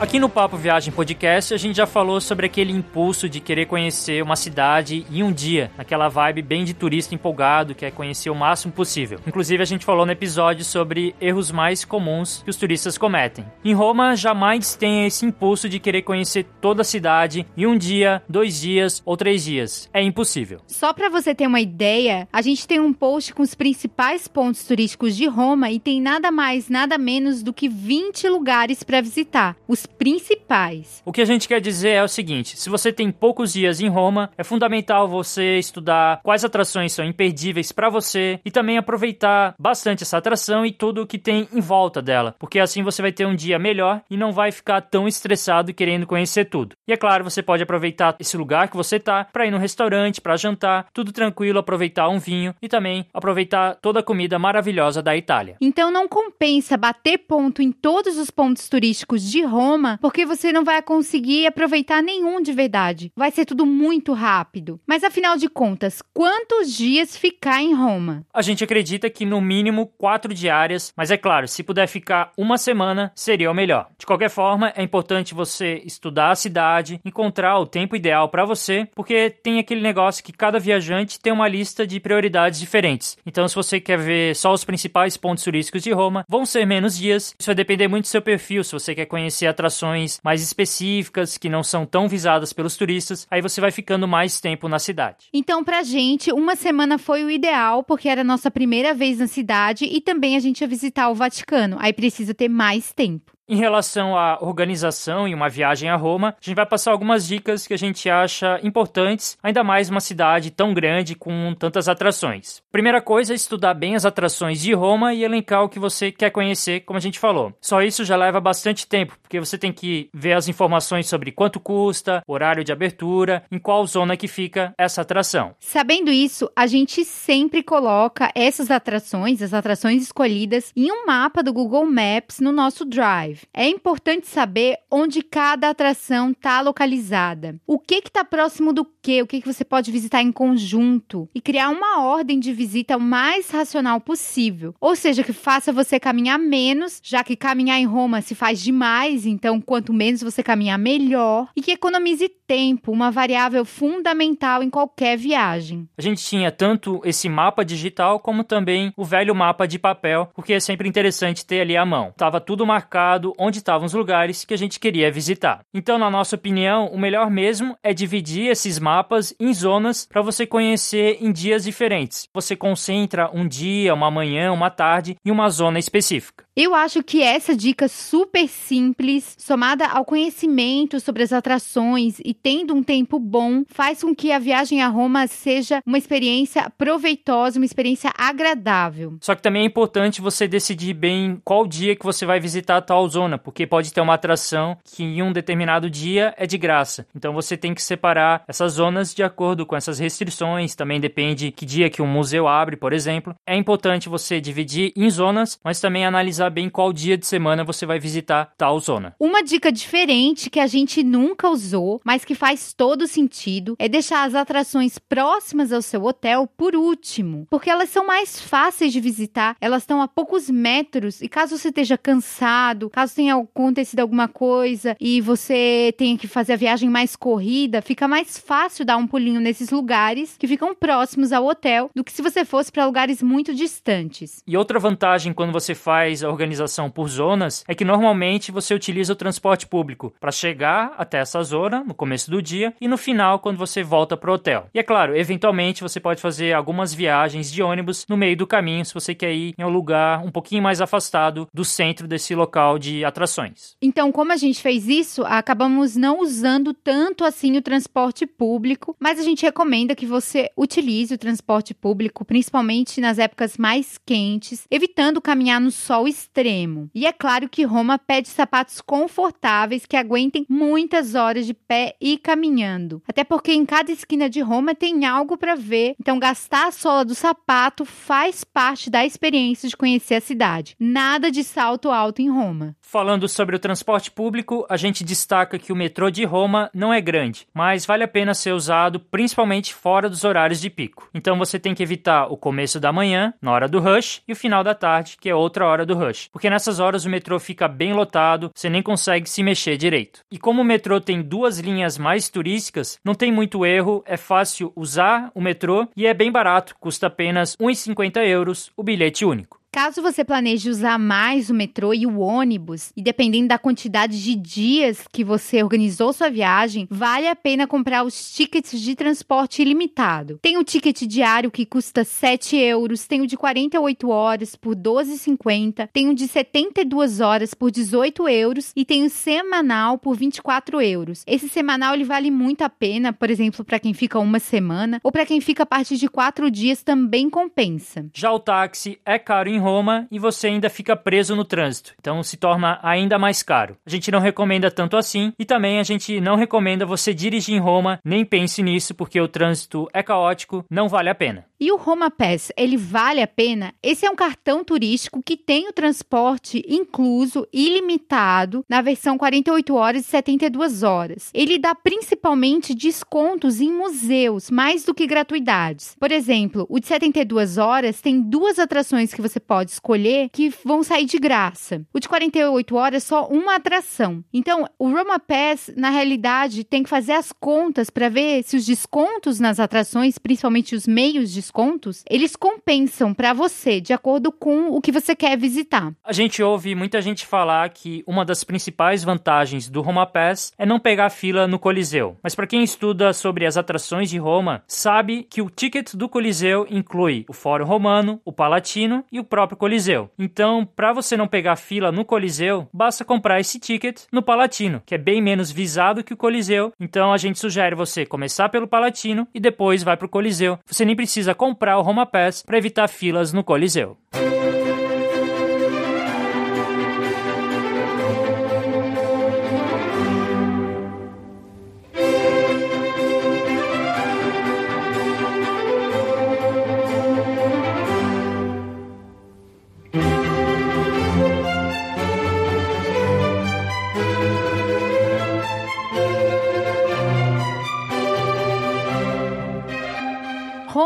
Aqui 0.00 0.20
no 0.20 0.28
Papo 0.28 0.56
Viagem 0.56 0.92
Podcast, 0.92 1.52
a 1.52 1.56
gente 1.56 1.76
já 1.76 1.84
falou 1.84 2.20
sobre 2.20 2.46
aquele 2.46 2.72
impulso 2.72 3.28
de 3.28 3.40
querer 3.40 3.66
conhecer 3.66 4.22
uma 4.22 4.36
cidade 4.36 5.04
em 5.10 5.24
um 5.24 5.32
dia, 5.32 5.72
aquela 5.76 6.08
vibe 6.08 6.40
bem 6.40 6.64
de 6.64 6.72
turista 6.72 7.16
empolgado, 7.16 7.74
que 7.74 7.84
é 7.84 7.90
conhecer 7.90 8.30
o 8.30 8.34
máximo 8.34 8.72
possível. 8.72 9.18
Inclusive, 9.26 9.60
a 9.60 9.66
gente 9.66 9.84
falou 9.84 10.06
no 10.06 10.12
episódio 10.12 10.64
sobre 10.64 11.16
erros 11.20 11.50
mais 11.50 11.84
comuns 11.84 12.42
que 12.44 12.50
os 12.50 12.54
turistas 12.54 12.96
cometem. 12.96 13.44
Em 13.64 13.74
Roma, 13.74 14.14
jamais 14.14 14.76
tem 14.76 15.04
esse 15.04 15.26
impulso 15.26 15.68
de 15.68 15.80
querer 15.80 16.02
conhecer 16.02 16.46
toda 16.60 16.82
a 16.82 16.84
cidade 16.84 17.44
em 17.56 17.66
um 17.66 17.76
dia, 17.76 18.22
dois 18.28 18.60
dias 18.60 19.02
ou 19.04 19.16
três 19.16 19.42
dias. 19.42 19.90
É 19.92 20.00
impossível. 20.00 20.60
Só 20.68 20.92
para 20.92 21.10
você 21.10 21.34
ter 21.34 21.48
uma 21.48 21.60
ideia, 21.60 22.28
a 22.32 22.40
gente 22.40 22.68
tem 22.68 22.78
um 22.78 22.92
post 22.92 23.34
com 23.34 23.42
os 23.42 23.56
principais 23.56 24.28
pontos 24.28 24.62
turísticos 24.62 25.16
de 25.16 25.26
Roma 25.26 25.72
e 25.72 25.80
tem 25.80 26.00
nada 26.00 26.30
mais, 26.30 26.68
nada 26.68 26.96
menos 26.96 27.42
do 27.42 27.52
que 27.52 27.68
20 27.68 28.28
lugares 28.28 28.84
para 28.84 29.00
visitar. 29.00 29.56
Os 29.66 29.87
principais. 29.98 31.02
O 31.04 31.12
que 31.12 31.20
a 31.20 31.24
gente 31.24 31.48
quer 31.48 31.60
dizer 31.60 31.90
é 31.90 32.02
o 32.02 32.08
seguinte: 32.08 32.58
se 32.58 32.70
você 32.70 32.92
tem 32.92 33.10
poucos 33.10 33.52
dias 33.52 33.80
em 33.80 33.88
Roma, 33.88 34.30
é 34.36 34.44
fundamental 34.44 35.08
você 35.08 35.58
estudar 35.58 36.20
quais 36.22 36.44
atrações 36.44 36.92
são 36.92 37.04
imperdíveis 37.04 37.72
para 37.72 37.90
você 37.90 38.40
e 38.44 38.50
também 38.50 38.78
aproveitar 38.78 39.54
bastante 39.58 40.02
essa 40.02 40.18
atração 40.18 40.64
e 40.64 40.72
tudo 40.72 41.02
o 41.02 41.06
que 41.06 41.18
tem 41.18 41.48
em 41.52 41.60
volta 41.60 42.00
dela, 42.00 42.34
porque 42.38 42.60
assim 42.60 42.82
você 42.82 43.02
vai 43.02 43.12
ter 43.12 43.26
um 43.26 43.34
dia 43.34 43.58
melhor 43.58 44.02
e 44.10 44.16
não 44.16 44.32
vai 44.32 44.52
ficar 44.52 44.80
tão 44.80 45.08
estressado 45.08 45.74
querendo 45.74 46.06
conhecer 46.06 46.44
tudo. 46.44 46.76
E 46.86 46.92
é 46.92 46.96
claro, 46.96 47.24
você 47.24 47.42
pode 47.42 47.62
aproveitar 47.62 48.16
esse 48.20 48.36
lugar 48.36 48.68
que 48.68 48.76
você 48.76 49.00
tá 49.00 49.26
para 49.32 49.46
ir 49.46 49.50
no 49.50 49.58
restaurante, 49.58 50.20
para 50.20 50.36
jantar, 50.36 50.86
tudo 50.92 51.12
tranquilo, 51.12 51.58
aproveitar 51.58 52.08
um 52.08 52.18
vinho 52.18 52.54
e 52.62 52.68
também 52.68 53.06
aproveitar 53.12 53.76
toda 53.76 54.00
a 54.00 54.02
comida 54.02 54.38
maravilhosa 54.38 55.02
da 55.02 55.16
Itália. 55.16 55.56
Então 55.60 55.90
não 55.90 56.08
compensa 56.08 56.76
bater 56.76 57.18
ponto 57.18 57.62
em 57.62 57.72
todos 57.72 58.16
os 58.16 58.30
pontos 58.30 58.68
turísticos 58.68 59.22
de 59.22 59.42
Roma 59.42 59.77
Porque 60.00 60.26
você 60.26 60.52
não 60.52 60.64
vai 60.64 60.82
conseguir 60.82 61.46
aproveitar 61.46 62.02
nenhum 62.02 62.40
de 62.40 62.52
verdade. 62.52 63.12
Vai 63.16 63.30
ser 63.30 63.44
tudo 63.44 63.64
muito 63.64 64.12
rápido. 64.12 64.80
Mas 64.86 65.04
afinal 65.04 65.36
de 65.36 65.48
contas, 65.48 66.02
quantos 66.12 66.74
dias 66.74 67.16
ficar 67.16 67.62
em 67.62 67.74
Roma? 67.74 68.24
A 68.34 68.42
gente 68.42 68.64
acredita 68.64 69.08
que 69.08 69.24
no 69.24 69.40
mínimo 69.40 69.86
quatro 69.98 70.34
diárias, 70.34 70.92
mas 70.96 71.10
é 71.10 71.16
claro, 71.16 71.46
se 71.46 71.62
puder 71.62 71.86
ficar 71.86 72.32
uma 72.36 72.58
semana, 72.58 73.12
seria 73.14 73.50
o 73.50 73.54
melhor. 73.54 73.88
De 73.98 74.04
qualquer 74.04 74.30
forma, 74.30 74.72
é 74.76 74.82
importante 74.82 75.34
você 75.34 75.80
estudar 75.84 76.30
a 76.30 76.36
cidade, 76.36 77.00
encontrar 77.04 77.58
o 77.58 77.66
tempo 77.66 77.96
ideal 77.96 78.28
para 78.28 78.44
você, 78.44 78.88
porque 78.94 79.30
tem 79.30 79.58
aquele 79.58 79.80
negócio 79.80 80.24
que 80.24 80.32
cada 80.32 80.58
viajante 80.58 81.20
tem 81.20 81.32
uma 81.32 81.48
lista 81.48 81.86
de 81.86 82.00
prioridades 82.00 82.58
diferentes. 82.60 83.16
Então, 83.24 83.46
se 83.46 83.54
você 83.54 83.80
quer 83.80 83.98
ver 83.98 84.34
só 84.34 84.52
os 84.52 84.64
principais 84.64 85.16
pontos 85.16 85.44
turísticos 85.44 85.82
de 85.82 85.92
Roma, 85.92 86.24
vão 86.28 86.44
ser 86.44 86.66
menos 86.66 86.96
dias. 86.96 87.34
Isso 87.38 87.46
vai 87.46 87.54
depender 87.54 87.88
muito 87.88 88.04
do 88.04 88.08
seu 88.08 88.20
perfil. 88.20 88.64
Se 88.64 88.72
você 88.72 88.94
quer 88.94 89.06
conhecer 89.06 89.46
atrações 89.46 89.67
atrações 89.68 90.18
mais 90.24 90.42
específicas 90.42 91.36
que 91.36 91.48
não 91.48 91.62
são 91.62 91.84
tão 91.84 92.08
visadas 92.08 92.52
pelos 92.52 92.76
turistas, 92.76 93.26
aí 93.30 93.42
você 93.42 93.60
vai 93.60 93.70
ficando 93.70 94.08
mais 94.08 94.40
tempo 94.40 94.68
na 94.68 94.78
cidade. 94.78 95.28
Então, 95.32 95.62
pra 95.62 95.82
gente, 95.82 96.32
uma 96.32 96.56
semana 96.56 96.98
foi 96.98 97.22
o 97.22 97.30
ideal, 97.30 97.84
porque 97.84 98.08
era 98.08 98.22
a 98.22 98.24
nossa 98.24 98.50
primeira 98.50 98.94
vez 98.94 99.18
na 99.18 99.26
cidade 99.26 99.84
e 99.84 100.00
também 100.00 100.36
a 100.36 100.40
gente 100.40 100.62
ia 100.62 100.68
visitar 100.68 101.10
o 101.10 101.14
Vaticano. 101.14 101.76
Aí 101.78 101.92
precisa 101.92 102.34
ter 102.34 102.48
mais 102.48 102.92
tempo. 102.92 103.37
Em 103.50 103.56
relação 103.56 104.14
à 104.14 104.36
organização 104.42 105.26
e 105.26 105.32
uma 105.34 105.48
viagem 105.48 105.88
a 105.88 105.96
Roma, 105.96 106.36
a 106.38 106.44
gente 106.44 106.54
vai 106.54 106.66
passar 106.66 106.90
algumas 106.90 107.26
dicas 107.26 107.66
que 107.66 107.72
a 107.72 107.78
gente 107.78 108.10
acha 108.10 108.60
importantes, 108.62 109.38
ainda 109.42 109.64
mais 109.64 109.88
uma 109.88 110.00
cidade 110.00 110.50
tão 110.50 110.74
grande 110.74 111.14
com 111.14 111.54
tantas 111.58 111.88
atrações. 111.88 112.60
Primeira 112.70 113.00
coisa 113.00 113.32
é 113.32 113.36
estudar 113.36 113.72
bem 113.72 113.96
as 113.96 114.04
atrações 114.04 114.60
de 114.60 114.74
Roma 114.74 115.14
e 115.14 115.24
elencar 115.24 115.64
o 115.64 115.68
que 115.70 115.78
você 115.78 116.12
quer 116.12 116.28
conhecer, 116.28 116.80
como 116.80 116.98
a 116.98 117.00
gente 117.00 117.18
falou. 117.18 117.54
Só 117.58 117.80
isso 117.80 118.04
já 118.04 118.16
leva 118.16 118.38
bastante 118.38 118.86
tempo, 118.86 119.16
porque 119.22 119.40
você 119.40 119.56
tem 119.56 119.72
que 119.72 120.10
ver 120.12 120.34
as 120.34 120.46
informações 120.46 121.08
sobre 121.08 121.32
quanto 121.32 121.58
custa, 121.58 122.22
horário 122.26 122.62
de 122.62 122.70
abertura, 122.70 123.42
em 123.50 123.58
qual 123.58 123.86
zona 123.86 124.14
que 124.14 124.28
fica 124.28 124.74
essa 124.76 125.00
atração. 125.00 125.54
Sabendo 125.58 126.10
isso, 126.10 126.50
a 126.54 126.66
gente 126.66 127.02
sempre 127.02 127.62
coloca 127.62 128.30
essas 128.34 128.70
atrações, 128.70 129.40
as 129.40 129.54
atrações 129.54 130.02
escolhidas, 130.02 130.70
em 130.76 130.92
um 130.92 131.06
mapa 131.06 131.42
do 131.42 131.54
Google 131.54 131.86
Maps 131.86 132.40
no 132.40 132.52
nosso 132.52 132.84
Drive. 132.84 133.37
Drive. 133.38 133.48
É 133.52 133.68
importante 133.68 134.26
saber 134.26 134.78
onde 134.90 135.22
cada 135.22 135.70
atração 135.70 136.30
está 136.30 136.60
localizada. 136.60 137.60
O 137.66 137.78
que 137.78 137.96
está 137.96 138.24
próximo 138.24 138.72
do 138.72 138.84
que? 139.08 139.22
O 139.22 139.26
que, 139.26 139.40
que 139.40 139.50
você 139.50 139.64
pode 139.64 139.90
visitar 139.90 140.20
em 140.20 140.30
conjunto? 140.30 141.30
E 141.34 141.40
criar 141.40 141.70
uma 141.70 142.04
ordem 142.04 142.38
de 142.38 142.52
visita 142.52 142.98
o 142.98 143.00
mais 143.00 143.50
racional 143.50 144.00
possível. 144.00 144.74
Ou 144.78 144.94
seja, 144.94 145.24
que 145.24 145.32
faça 145.32 145.72
você 145.72 145.98
caminhar 145.98 146.38
menos, 146.38 147.00
já 147.02 147.24
que 147.24 147.34
caminhar 147.34 147.78
em 147.78 147.86
Roma 147.86 148.20
se 148.20 148.34
faz 148.34 148.60
demais, 148.60 149.24
então 149.24 149.62
quanto 149.62 149.94
menos 149.94 150.20
você 150.20 150.42
caminhar, 150.42 150.78
melhor. 150.78 151.48
E 151.56 151.62
que 151.62 151.72
economize 151.72 152.28
tempo, 152.46 152.92
uma 152.92 153.10
variável 153.10 153.64
fundamental 153.64 154.62
em 154.62 154.68
qualquer 154.68 155.16
viagem. 155.16 155.88
A 155.96 156.02
gente 156.02 156.22
tinha 156.22 156.52
tanto 156.52 157.00
esse 157.02 157.28
mapa 157.28 157.64
digital 157.64 158.20
como 158.20 158.44
também 158.44 158.92
o 158.96 159.04
velho 159.04 159.34
mapa 159.34 159.66
de 159.66 159.78
papel, 159.78 160.30
porque 160.34 160.52
é 160.52 160.60
sempre 160.60 160.88
interessante 160.88 161.46
ter 161.46 161.62
ali 161.62 161.76
à 161.76 161.86
mão. 161.86 162.12
Tava 162.16 162.40
tudo 162.40 162.66
marcado 162.66 163.32
onde 163.38 163.58
estavam 163.58 163.86
os 163.86 163.94
lugares 163.94 164.44
que 164.44 164.52
a 164.54 164.58
gente 164.58 164.78
queria 164.78 165.10
visitar. 165.10 165.60
Então, 165.72 165.98
na 165.98 166.10
nossa 166.10 166.36
opinião, 166.36 166.86
o 166.86 166.98
melhor 166.98 167.30
mesmo 167.30 167.76
é 167.82 167.94
dividir 167.94 168.50
esses 168.50 168.78
mapas 168.78 168.97
em 169.38 169.52
zonas 169.52 170.06
para 170.06 170.22
você 170.22 170.46
conhecer 170.46 171.18
em 171.20 171.32
dias 171.32 171.64
diferentes. 171.64 172.28
Você 172.34 172.56
concentra 172.56 173.30
um 173.32 173.46
dia, 173.46 173.94
uma 173.94 174.10
manhã, 174.10 174.52
uma 174.52 174.70
tarde 174.70 175.16
em 175.24 175.30
uma 175.30 175.48
zona 175.50 175.78
específica. 175.78 176.48
Eu 176.60 176.74
acho 176.74 177.04
que 177.04 177.22
essa 177.22 177.54
dica 177.54 177.86
super 177.86 178.48
simples, 178.48 179.36
somada 179.38 179.86
ao 179.86 180.04
conhecimento 180.04 180.98
sobre 180.98 181.22
as 181.22 181.32
atrações 181.32 182.18
e 182.24 182.34
tendo 182.34 182.74
um 182.74 182.82
tempo 182.82 183.20
bom, 183.20 183.62
faz 183.68 184.02
com 184.02 184.12
que 184.12 184.32
a 184.32 184.40
viagem 184.40 184.82
a 184.82 184.88
Roma 184.88 185.28
seja 185.28 185.80
uma 185.86 185.98
experiência 185.98 186.68
proveitosa, 186.76 187.60
uma 187.60 187.64
experiência 187.64 188.12
agradável. 188.18 189.18
Só 189.20 189.36
que 189.36 189.42
também 189.42 189.62
é 189.62 189.66
importante 189.66 190.20
você 190.20 190.48
decidir 190.48 190.94
bem 190.94 191.40
qual 191.44 191.64
dia 191.64 191.94
que 191.94 192.04
você 192.04 192.26
vai 192.26 192.40
visitar 192.40 192.80
tal 192.82 193.08
zona, 193.08 193.38
porque 193.38 193.64
pode 193.64 193.92
ter 193.92 194.00
uma 194.00 194.14
atração 194.14 194.76
que 194.84 195.04
em 195.04 195.22
um 195.22 195.32
determinado 195.32 195.88
dia 195.88 196.34
é 196.36 196.44
de 196.44 196.58
graça. 196.58 197.06
Então 197.14 197.32
você 197.32 197.56
tem 197.56 197.72
que 197.72 197.82
separar 197.82 198.42
essas 198.48 198.74
zonas 198.88 199.14
de 199.14 199.22
acordo 199.22 199.66
com 199.66 199.76
essas 199.76 199.98
restrições, 199.98 200.74
também 200.74 200.98
depende 200.98 201.50
que 201.50 201.66
dia 201.66 201.90
que 201.90 202.00
um 202.00 202.06
museu 202.06 202.48
abre, 202.48 202.74
por 202.74 202.94
exemplo. 202.94 203.34
É 203.46 203.54
importante 203.54 204.08
você 204.08 204.40
dividir 204.40 204.92
em 204.96 205.10
zonas, 205.10 205.58
mas 205.62 205.78
também 205.78 206.06
analisar 206.06 206.48
bem 206.48 206.70
qual 206.70 206.90
dia 206.90 207.18
de 207.18 207.26
semana 207.26 207.64
você 207.64 207.84
vai 207.84 207.98
visitar 207.98 208.50
tal 208.56 208.80
zona. 208.80 209.14
Uma 209.20 209.42
dica 209.42 209.70
diferente 209.70 210.48
que 210.48 210.58
a 210.58 210.66
gente 210.66 211.02
nunca 211.02 211.50
usou, 211.50 212.00
mas 212.02 212.24
que 212.24 212.34
faz 212.34 212.72
todo 212.72 213.06
sentido, 213.06 213.76
é 213.78 213.88
deixar 213.88 214.26
as 214.26 214.34
atrações 214.34 214.98
próximas 214.98 215.70
ao 215.70 215.82
seu 215.82 216.02
hotel 216.04 216.48
por 216.56 216.74
último, 216.74 217.46
porque 217.50 217.68
elas 217.68 217.90
são 217.90 218.06
mais 218.06 218.40
fáceis 218.40 218.90
de 218.90 219.00
visitar, 219.00 219.54
elas 219.60 219.82
estão 219.82 220.00
a 220.00 220.08
poucos 220.08 220.48
metros 220.48 221.20
e 221.20 221.28
caso 221.28 221.58
você 221.58 221.68
esteja 221.68 221.98
cansado, 221.98 222.88
caso 222.88 223.14
tenha 223.14 223.36
acontecido 223.36 224.00
alguma 224.00 224.28
coisa 224.28 224.96
e 224.98 225.20
você 225.20 225.94
tenha 225.98 226.16
que 226.16 226.26
fazer 226.26 226.54
a 226.54 226.56
viagem 226.56 226.88
mais 226.88 227.14
corrida, 227.14 227.82
fica 227.82 228.08
mais 228.08 228.38
fácil 228.68 228.84
dar 228.84 228.98
um 228.98 229.06
pulinho 229.06 229.40
nesses 229.40 229.70
lugares 229.70 230.36
que 230.38 230.46
ficam 230.46 230.74
próximos 230.74 231.32
ao 231.32 231.46
hotel 231.46 231.90
do 231.94 232.04
que 232.04 232.12
se 232.12 232.20
você 232.20 232.44
fosse 232.44 232.70
para 232.70 232.84
lugares 232.84 233.22
muito 233.22 233.54
distantes. 233.54 234.42
E 234.46 234.58
outra 234.58 234.78
vantagem 234.78 235.32
quando 235.32 235.52
você 235.52 235.74
faz 235.74 236.22
a 236.22 236.28
organização 236.28 236.90
por 236.90 237.08
zonas 237.08 237.64
é 237.66 237.74
que 237.74 237.84
normalmente 237.84 238.52
você 238.52 238.74
utiliza 238.74 239.14
o 239.14 239.16
transporte 239.16 239.66
público 239.66 240.12
para 240.20 240.30
chegar 240.30 240.92
até 240.98 241.18
essa 241.18 241.42
zona 241.42 241.82
no 241.82 241.94
começo 241.94 242.30
do 242.30 242.42
dia 242.42 242.74
e 242.78 242.86
no 242.86 242.98
final 242.98 243.38
quando 243.38 243.56
você 243.56 243.82
volta 243.82 244.18
para 244.18 244.30
o 244.30 244.34
hotel. 244.34 244.68
E 244.74 244.78
é 244.78 244.82
claro, 244.82 245.16
eventualmente 245.16 245.82
você 245.82 245.98
pode 245.98 246.20
fazer 246.20 246.52
algumas 246.52 246.92
viagens 246.92 247.50
de 247.50 247.62
ônibus 247.62 248.04
no 248.06 248.18
meio 248.18 248.36
do 248.36 248.46
caminho 248.46 248.84
se 248.84 248.92
você 248.92 249.14
quer 249.14 249.32
ir 249.32 249.54
em 249.56 249.64
um 249.64 249.70
lugar 249.70 250.22
um 250.22 250.30
pouquinho 250.30 250.62
mais 250.62 250.82
afastado 250.82 251.48
do 251.54 251.64
centro 251.64 252.06
desse 252.06 252.34
local 252.34 252.78
de 252.78 253.02
atrações. 253.02 253.76
Então, 253.80 254.12
como 254.12 254.30
a 254.30 254.36
gente 254.36 254.60
fez 254.60 254.86
isso, 254.86 255.22
acabamos 255.24 255.96
não 255.96 256.20
usando 256.20 256.74
tanto 256.74 257.24
assim 257.24 257.56
o 257.56 257.62
transporte 257.62 258.26
público, 258.26 258.57
mas 258.98 259.18
a 259.18 259.22
gente 259.22 259.42
recomenda 259.44 259.94
que 259.94 260.06
você 260.06 260.50
utilize 260.56 261.14
o 261.14 261.18
transporte 261.18 261.74
público, 261.74 262.24
principalmente 262.24 263.00
nas 263.00 263.18
épocas 263.18 263.56
mais 263.56 263.98
quentes, 264.04 264.66
evitando 264.70 265.20
caminhar 265.20 265.60
no 265.60 265.70
sol 265.70 266.08
extremo. 266.08 266.90
E 266.94 267.06
é 267.06 267.12
claro 267.12 267.48
que 267.48 267.64
Roma 267.64 267.98
pede 267.98 268.28
sapatos 268.28 268.80
confortáveis 268.80 269.86
que 269.86 269.96
aguentem 269.96 270.46
muitas 270.48 271.14
horas 271.14 271.46
de 271.46 271.54
pé 271.54 271.94
e 272.00 272.18
caminhando. 272.18 273.02
Até 273.06 273.24
porque 273.24 273.52
em 273.52 273.64
cada 273.64 273.92
esquina 273.92 274.28
de 274.28 274.40
Roma 274.40 274.74
tem 274.74 275.04
algo 275.04 275.36
para 275.36 275.54
ver, 275.54 275.94
então 276.00 276.18
gastar 276.18 276.68
a 276.68 276.72
sola 276.72 277.04
do 277.04 277.14
sapato 277.14 277.84
faz 277.84 278.44
parte 278.44 278.90
da 278.90 279.04
experiência 279.04 279.68
de 279.68 279.76
conhecer 279.76 280.16
a 280.16 280.20
cidade. 280.20 280.76
Nada 280.78 281.30
de 281.30 281.44
salto 281.44 281.90
alto 281.90 282.22
em 282.22 282.30
Roma. 282.30 282.76
Falando 282.80 283.28
sobre 283.28 283.54
o 283.54 283.58
transporte 283.58 284.10
público, 284.10 284.66
a 284.68 284.76
gente 284.76 285.04
destaca 285.04 285.58
que 285.58 285.72
o 285.72 285.76
metrô 285.76 286.10
de 286.10 286.24
Roma 286.24 286.70
não 286.72 286.92
é 286.92 287.00
grande, 287.00 287.46
mas 287.52 287.84
vale 287.84 288.04
a 288.04 288.08
pena 288.08 288.34
ser 288.34 288.47
usado 288.52 289.00
principalmente 289.00 289.74
fora 289.74 290.08
dos 290.08 290.24
horários 290.24 290.60
de 290.60 290.70
pico. 290.70 291.08
Então 291.14 291.38
você 291.38 291.58
tem 291.58 291.74
que 291.74 291.82
evitar 291.82 292.26
o 292.26 292.36
começo 292.36 292.80
da 292.80 292.92
manhã, 292.92 293.32
na 293.40 293.52
hora 293.52 293.68
do 293.68 293.80
rush, 293.80 294.22
e 294.26 294.32
o 294.32 294.36
final 294.36 294.64
da 294.64 294.74
tarde, 294.74 295.16
que 295.20 295.28
é 295.28 295.34
outra 295.34 295.66
hora 295.66 295.86
do 295.86 295.94
rush 295.94 296.28
porque 296.32 296.50
nessas 296.50 296.80
horas 296.80 297.04
o 297.04 297.10
metrô 297.10 297.38
fica 297.38 297.68
bem 297.68 297.92
lotado, 297.92 298.50
você 298.54 298.68
nem 298.68 298.82
consegue 298.82 299.28
se 299.28 299.42
mexer 299.42 299.76
direito. 299.76 300.20
E 300.30 300.38
como 300.38 300.62
o 300.62 300.64
metrô 300.64 301.00
tem 301.00 301.22
duas 301.22 301.58
linhas 301.58 301.98
mais 301.98 302.28
turísticas, 302.28 302.98
não 303.04 303.14
tem 303.14 303.32
muito 303.32 303.64
erro, 303.64 304.02
é 304.06 304.16
fácil 304.16 304.72
usar 304.74 305.30
o 305.34 305.40
metrô 305.40 305.88
e 305.96 306.06
é 306.06 306.14
bem 306.14 306.30
barato, 306.30 306.74
custa 306.78 307.06
apenas 307.06 307.56
1,50 307.56 308.24
euros 308.26 308.70
o 308.76 308.82
bilhete 308.82 309.24
único. 309.24 309.57
Caso 309.80 310.02
você 310.02 310.24
planeje 310.24 310.68
usar 310.68 310.98
mais 310.98 311.50
o 311.50 311.54
metrô 311.54 311.94
e 311.94 312.04
o 312.04 312.18
ônibus, 312.18 312.92
e 312.96 313.00
dependendo 313.00 313.46
da 313.46 313.60
quantidade 313.60 314.20
de 314.20 314.34
dias 314.34 315.06
que 315.12 315.22
você 315.22 315.62
organizou 315.62 316.12
sua 316.12 316.28
viagem, 316.28 316.88
vale 316.90 317.28
a 317.28 317.36
pena 317.36 317.64
comprar 317.64 318.02
os 318.02 318.32
tickets 318.32 318.80
de 318.80 318.96
transporte 318.96 319.62
ilimitado. 319.62 320.40
Tem 320.42 320.58
o 320.58 320.64
ticket 320.64 321.02
diário 321.02 321.48
que 321.48 321.64
custa 321.64 322.02
7 322.02 322.56
euros, 322.56 323.06
tem 323.06 323.20
o 323.20 323.26
de 323.26 323.36
48 323.36 324.08
horas 324.08 324.56
por 324.56 324.74
12,50, 324.74 325.88
tem 325.92 326.08
o 326.08 326.14
de 326.14 326.26
72 326.26 327.20
horas 327.20 327.54
por 327.54 327.70
18 327.70 328.28
euros 328.28 328.72
e 328.74 328.84
tem 328.84 329.04
o 329.04 329.08
semanal 329.08 329.96
por 329.96 330.16
24 330.16 330.82
euros. 330.82 331.22
Esse 331.24 331.48
semanal 331.48 331.94
ele 331.94 332.02
vale 332.02 332.32
muito 332.32 332.62
a 332.62 332.68
pena, 332.68 333.12
por 333.12 333.30
exemplo, 333.30 333.64
para 333.64 333.78
quem 333.78 333.94
fica 333.94 334.18
uma 334.18 334.40
semana 334.40 334.98
ou 335.04 335.12
para 335.12 335.24
quem 335.24 335.40
fica 335.40 335.62
a 335.62 335.66
partir 335.66 335.98
de 335.98 336.08
4 336.08 336.50
dias 336.50 336.82
também 336.82 337.30
compensa. 337.30 338.06
Já 338.12 338.32
o 338.32 338.40
táxi 338.40 338.98
é 339.06 339.20
caro 339.20 339.48
em 339.48 339.67
Roma 339.68 340.06
e 340.10 340.18
você 340.18 340.46
ainda 340.46 340.70
fica 340.70 340.96
preso 340.96 341.36
no 341.36 341.44
trânsito, 341.44 341.92
então 342.00 342.22
se 342.22 342.38
torna 342.38 342.80
ainda 342.82 343.18
mais 343.18 343.42
caro. 343.42 343.76
A 343.86 343.90
gente 343.90 344.10
não 344.10 344.18
recomenda 344.18 344.70
tanto 344.70 344.96
assim 344.96 345.32
e 345.38 345.44
também 345.44 345.78
a 345.78 345.82
gente 345.82 346.20
não 346.22 346.36
recomenda 346.36 346.86
você 346.86 347.12
dirigir 347.12 347.54
em 347.54 347.60
Roma, 347.60 348.00
nem 348.02 348.24
pense 348.24 348.62
nisso 348.62 348.94
porque 348.94 349.20
o 349.20 349.28
trânsito 349.28 349.86
é 349.92 350.02
caótico, 350.02 350.64
não 350.70 350.88
vale 350.88 351.10
a 351.10 351.14
pena. 351.14 351.44
E 351.60 351.72
o 351.72 351.76
Roma 351.76 352.08
Pass, 352.08 352.52
ele 352.56 352.76
vale 352.76 353.20
a 353.20 353.26
pena? 353.26 353.74
Esse 353.82 354.06
é 354.06 354.10
um 354.10 354.14
cartão 354.14 354.62
turístico 354.62 355.20
que 355.20 355.36
tem 355.36 355.68
o 355.68 355.72
transporte 355.72 356.64
incluso, 356.68 357.48
ilimitado, 357.52 358.64
na 358.68 358.80
versão 358.80 359.18
48 359.18 359.74
horas 359.74 360.02
e 360.02 360.08
72 360.08 360.84
horas. 360.84 361.30
Ele 361.34 361.58
dá 361.58 361.74
principalmente 361.74 362.74
descontos 362.74 363.60
em 363.60 363.72
museus, 363.72 364.52
mais 364.52 364.84
do 364.84 364.94
que 364.94 365.04
gratuidades. 365.04 365.96
Por 365.98 366.12
exemplo, 366.12 366.64
o 366.68 366.78
de 366.78 366.86
72 366.86 367.58
horas 367.58 368.00
tem 368.00 368.20
duas 368.20 368.58
atrações 368.60 369.12
que 369.12 369.20
você 369.20 369.40
pode 369.48 369.70
escolher 369.70 370.28
que 370.30 370.52
vão 370.62 370.82
sair 370.82 371.06
de 371.06 371.18
graça. 371.18 371.82
O 371.92 371.98
de 371.98 372.08
48 372.08 372.76
horas 372.76 373.02
é 373.02 373.06
só 373.06 373.26
uma 373.28 373.56
atração. 373.56 374.22
Então, 374.32 374.68
o 374.78 374.90
Roma 374.90 375.18
Pass, 375.18 375.72
na 375.74 375.88
realidade, 375.88 376.64
tem 376.64 376.82
que 376.82 376.90
fazer 376.90 377.12
as 377.12 377.32
contas 377.32 377.88
para 377.88 378.10
ver 378.10 378.42
se 378.42 378.56
os 378.56 378.66
descontos 378.66 379.40
nas 379.40 379.58
atrações, 379.58 380.18
principalmente 380.18 380.74
os 380.74 380.86
meios 380.86 381.30
de 381.30 381.38
descontos, 381.38 382.04
eles 382.10 382.36
compensam 382.36 383.14
para 383.14 383.32
você 383.32 383.80
de 383.80 383.92
acordo 383.92 384.30
com 384.30 384.68
o 384.68 384.80
que 384.80 384.92
você 384.92 385.16
quer 385.16 385.38
visitar. 385.38 385.92
A 386.04 386.12
gente 386.12 386.42
ouve 386.42 386.74
muita 386.74 387.00
gente 387.00 387.24
falar 387.24 387.70
que 387.70 388.02
uma 388.06 388.24
das 388.24 388.44
principais 388.44 389.02
vantagens 389.02 389.68
do 389.68 389.80
Roma 389.80 390.06
Pass 390.06 390.52
é 390.58 390.66
não 390.66 390.78
pegar 390.78 391.10
fila 391.10 391.46
no 391.46 391.58
Coliseu. 391.58 392.18
Mas 392.22 392.34
para 392.34 392.46
quem 392.46 392.62
estuda 392.62 393.12
sobre 393.12 393.46
as 393.46 393.56
atrações 393.56 394.10
de 394.10 394.18
Roma, 394.18 394.62
sabe 394.66 395.22
que 395.22 395.40
o 395.40 395.48
ticket 395.48 395.94
do 395.94 396.08
Coliseu 396.08 396.66
inclui 396.68 397.24
o 397.28 397.32
Fórum 397.32 397.64
Romano, 397.64 398.20
o 398.24 398.32
Palatino 398.32 399.04
e 399.10 399.18
o 399.20 399.24
Coliseu. 399.46 400.10
Então, 400.18 400.64
para 400.64 400.92
você 400.92 401.16
não 401.16 401.28
pegar 401.28 401.56
fila 401.56 401.92
no 401.92 402.04
Coliseu, 402.04 402.68
basta 402.72 403.04
comprar 403.04 403.40
esse 403.40 403.58
ticket 403.58 404.02
no 404.10 404.22
Palatino, 404.22 404.82
que 404.84 404.94
é 404.94 404.98
bem 404.98 405.20
menos 405.22 405.50
visado 405.50 406.02
que 406.02 406.14
o 406.14 406.16
Coliseu. 406.16 406.72
Então, 406.80 407.12
a 407.12 407.16
gente 407.16 407.38
sugere 407.38 407.74
você 407.74 408.06
começar 408.06 408.48
pelo 408.48 408.68
Palatino 408.68 409.28
e 409.34 409.40
depois 409.40 409.82
vai 409.82 409.96
para 409.96 410.06
o 410.06 410.10
Coliseu. 410.10 410.58
Você 410.66 410.84
nem 410.84 410.96
precisa 410.96 411.34
comprar 411.34 411.78
o 411.78 411.82
Roma 411.82 412.06
Pass 412.06 412.42
para 412.42 412.58
evitar 412.58 412.88
filas 412.88 413.32
no 413.32 413.44
Coliseu. 413.44 413.96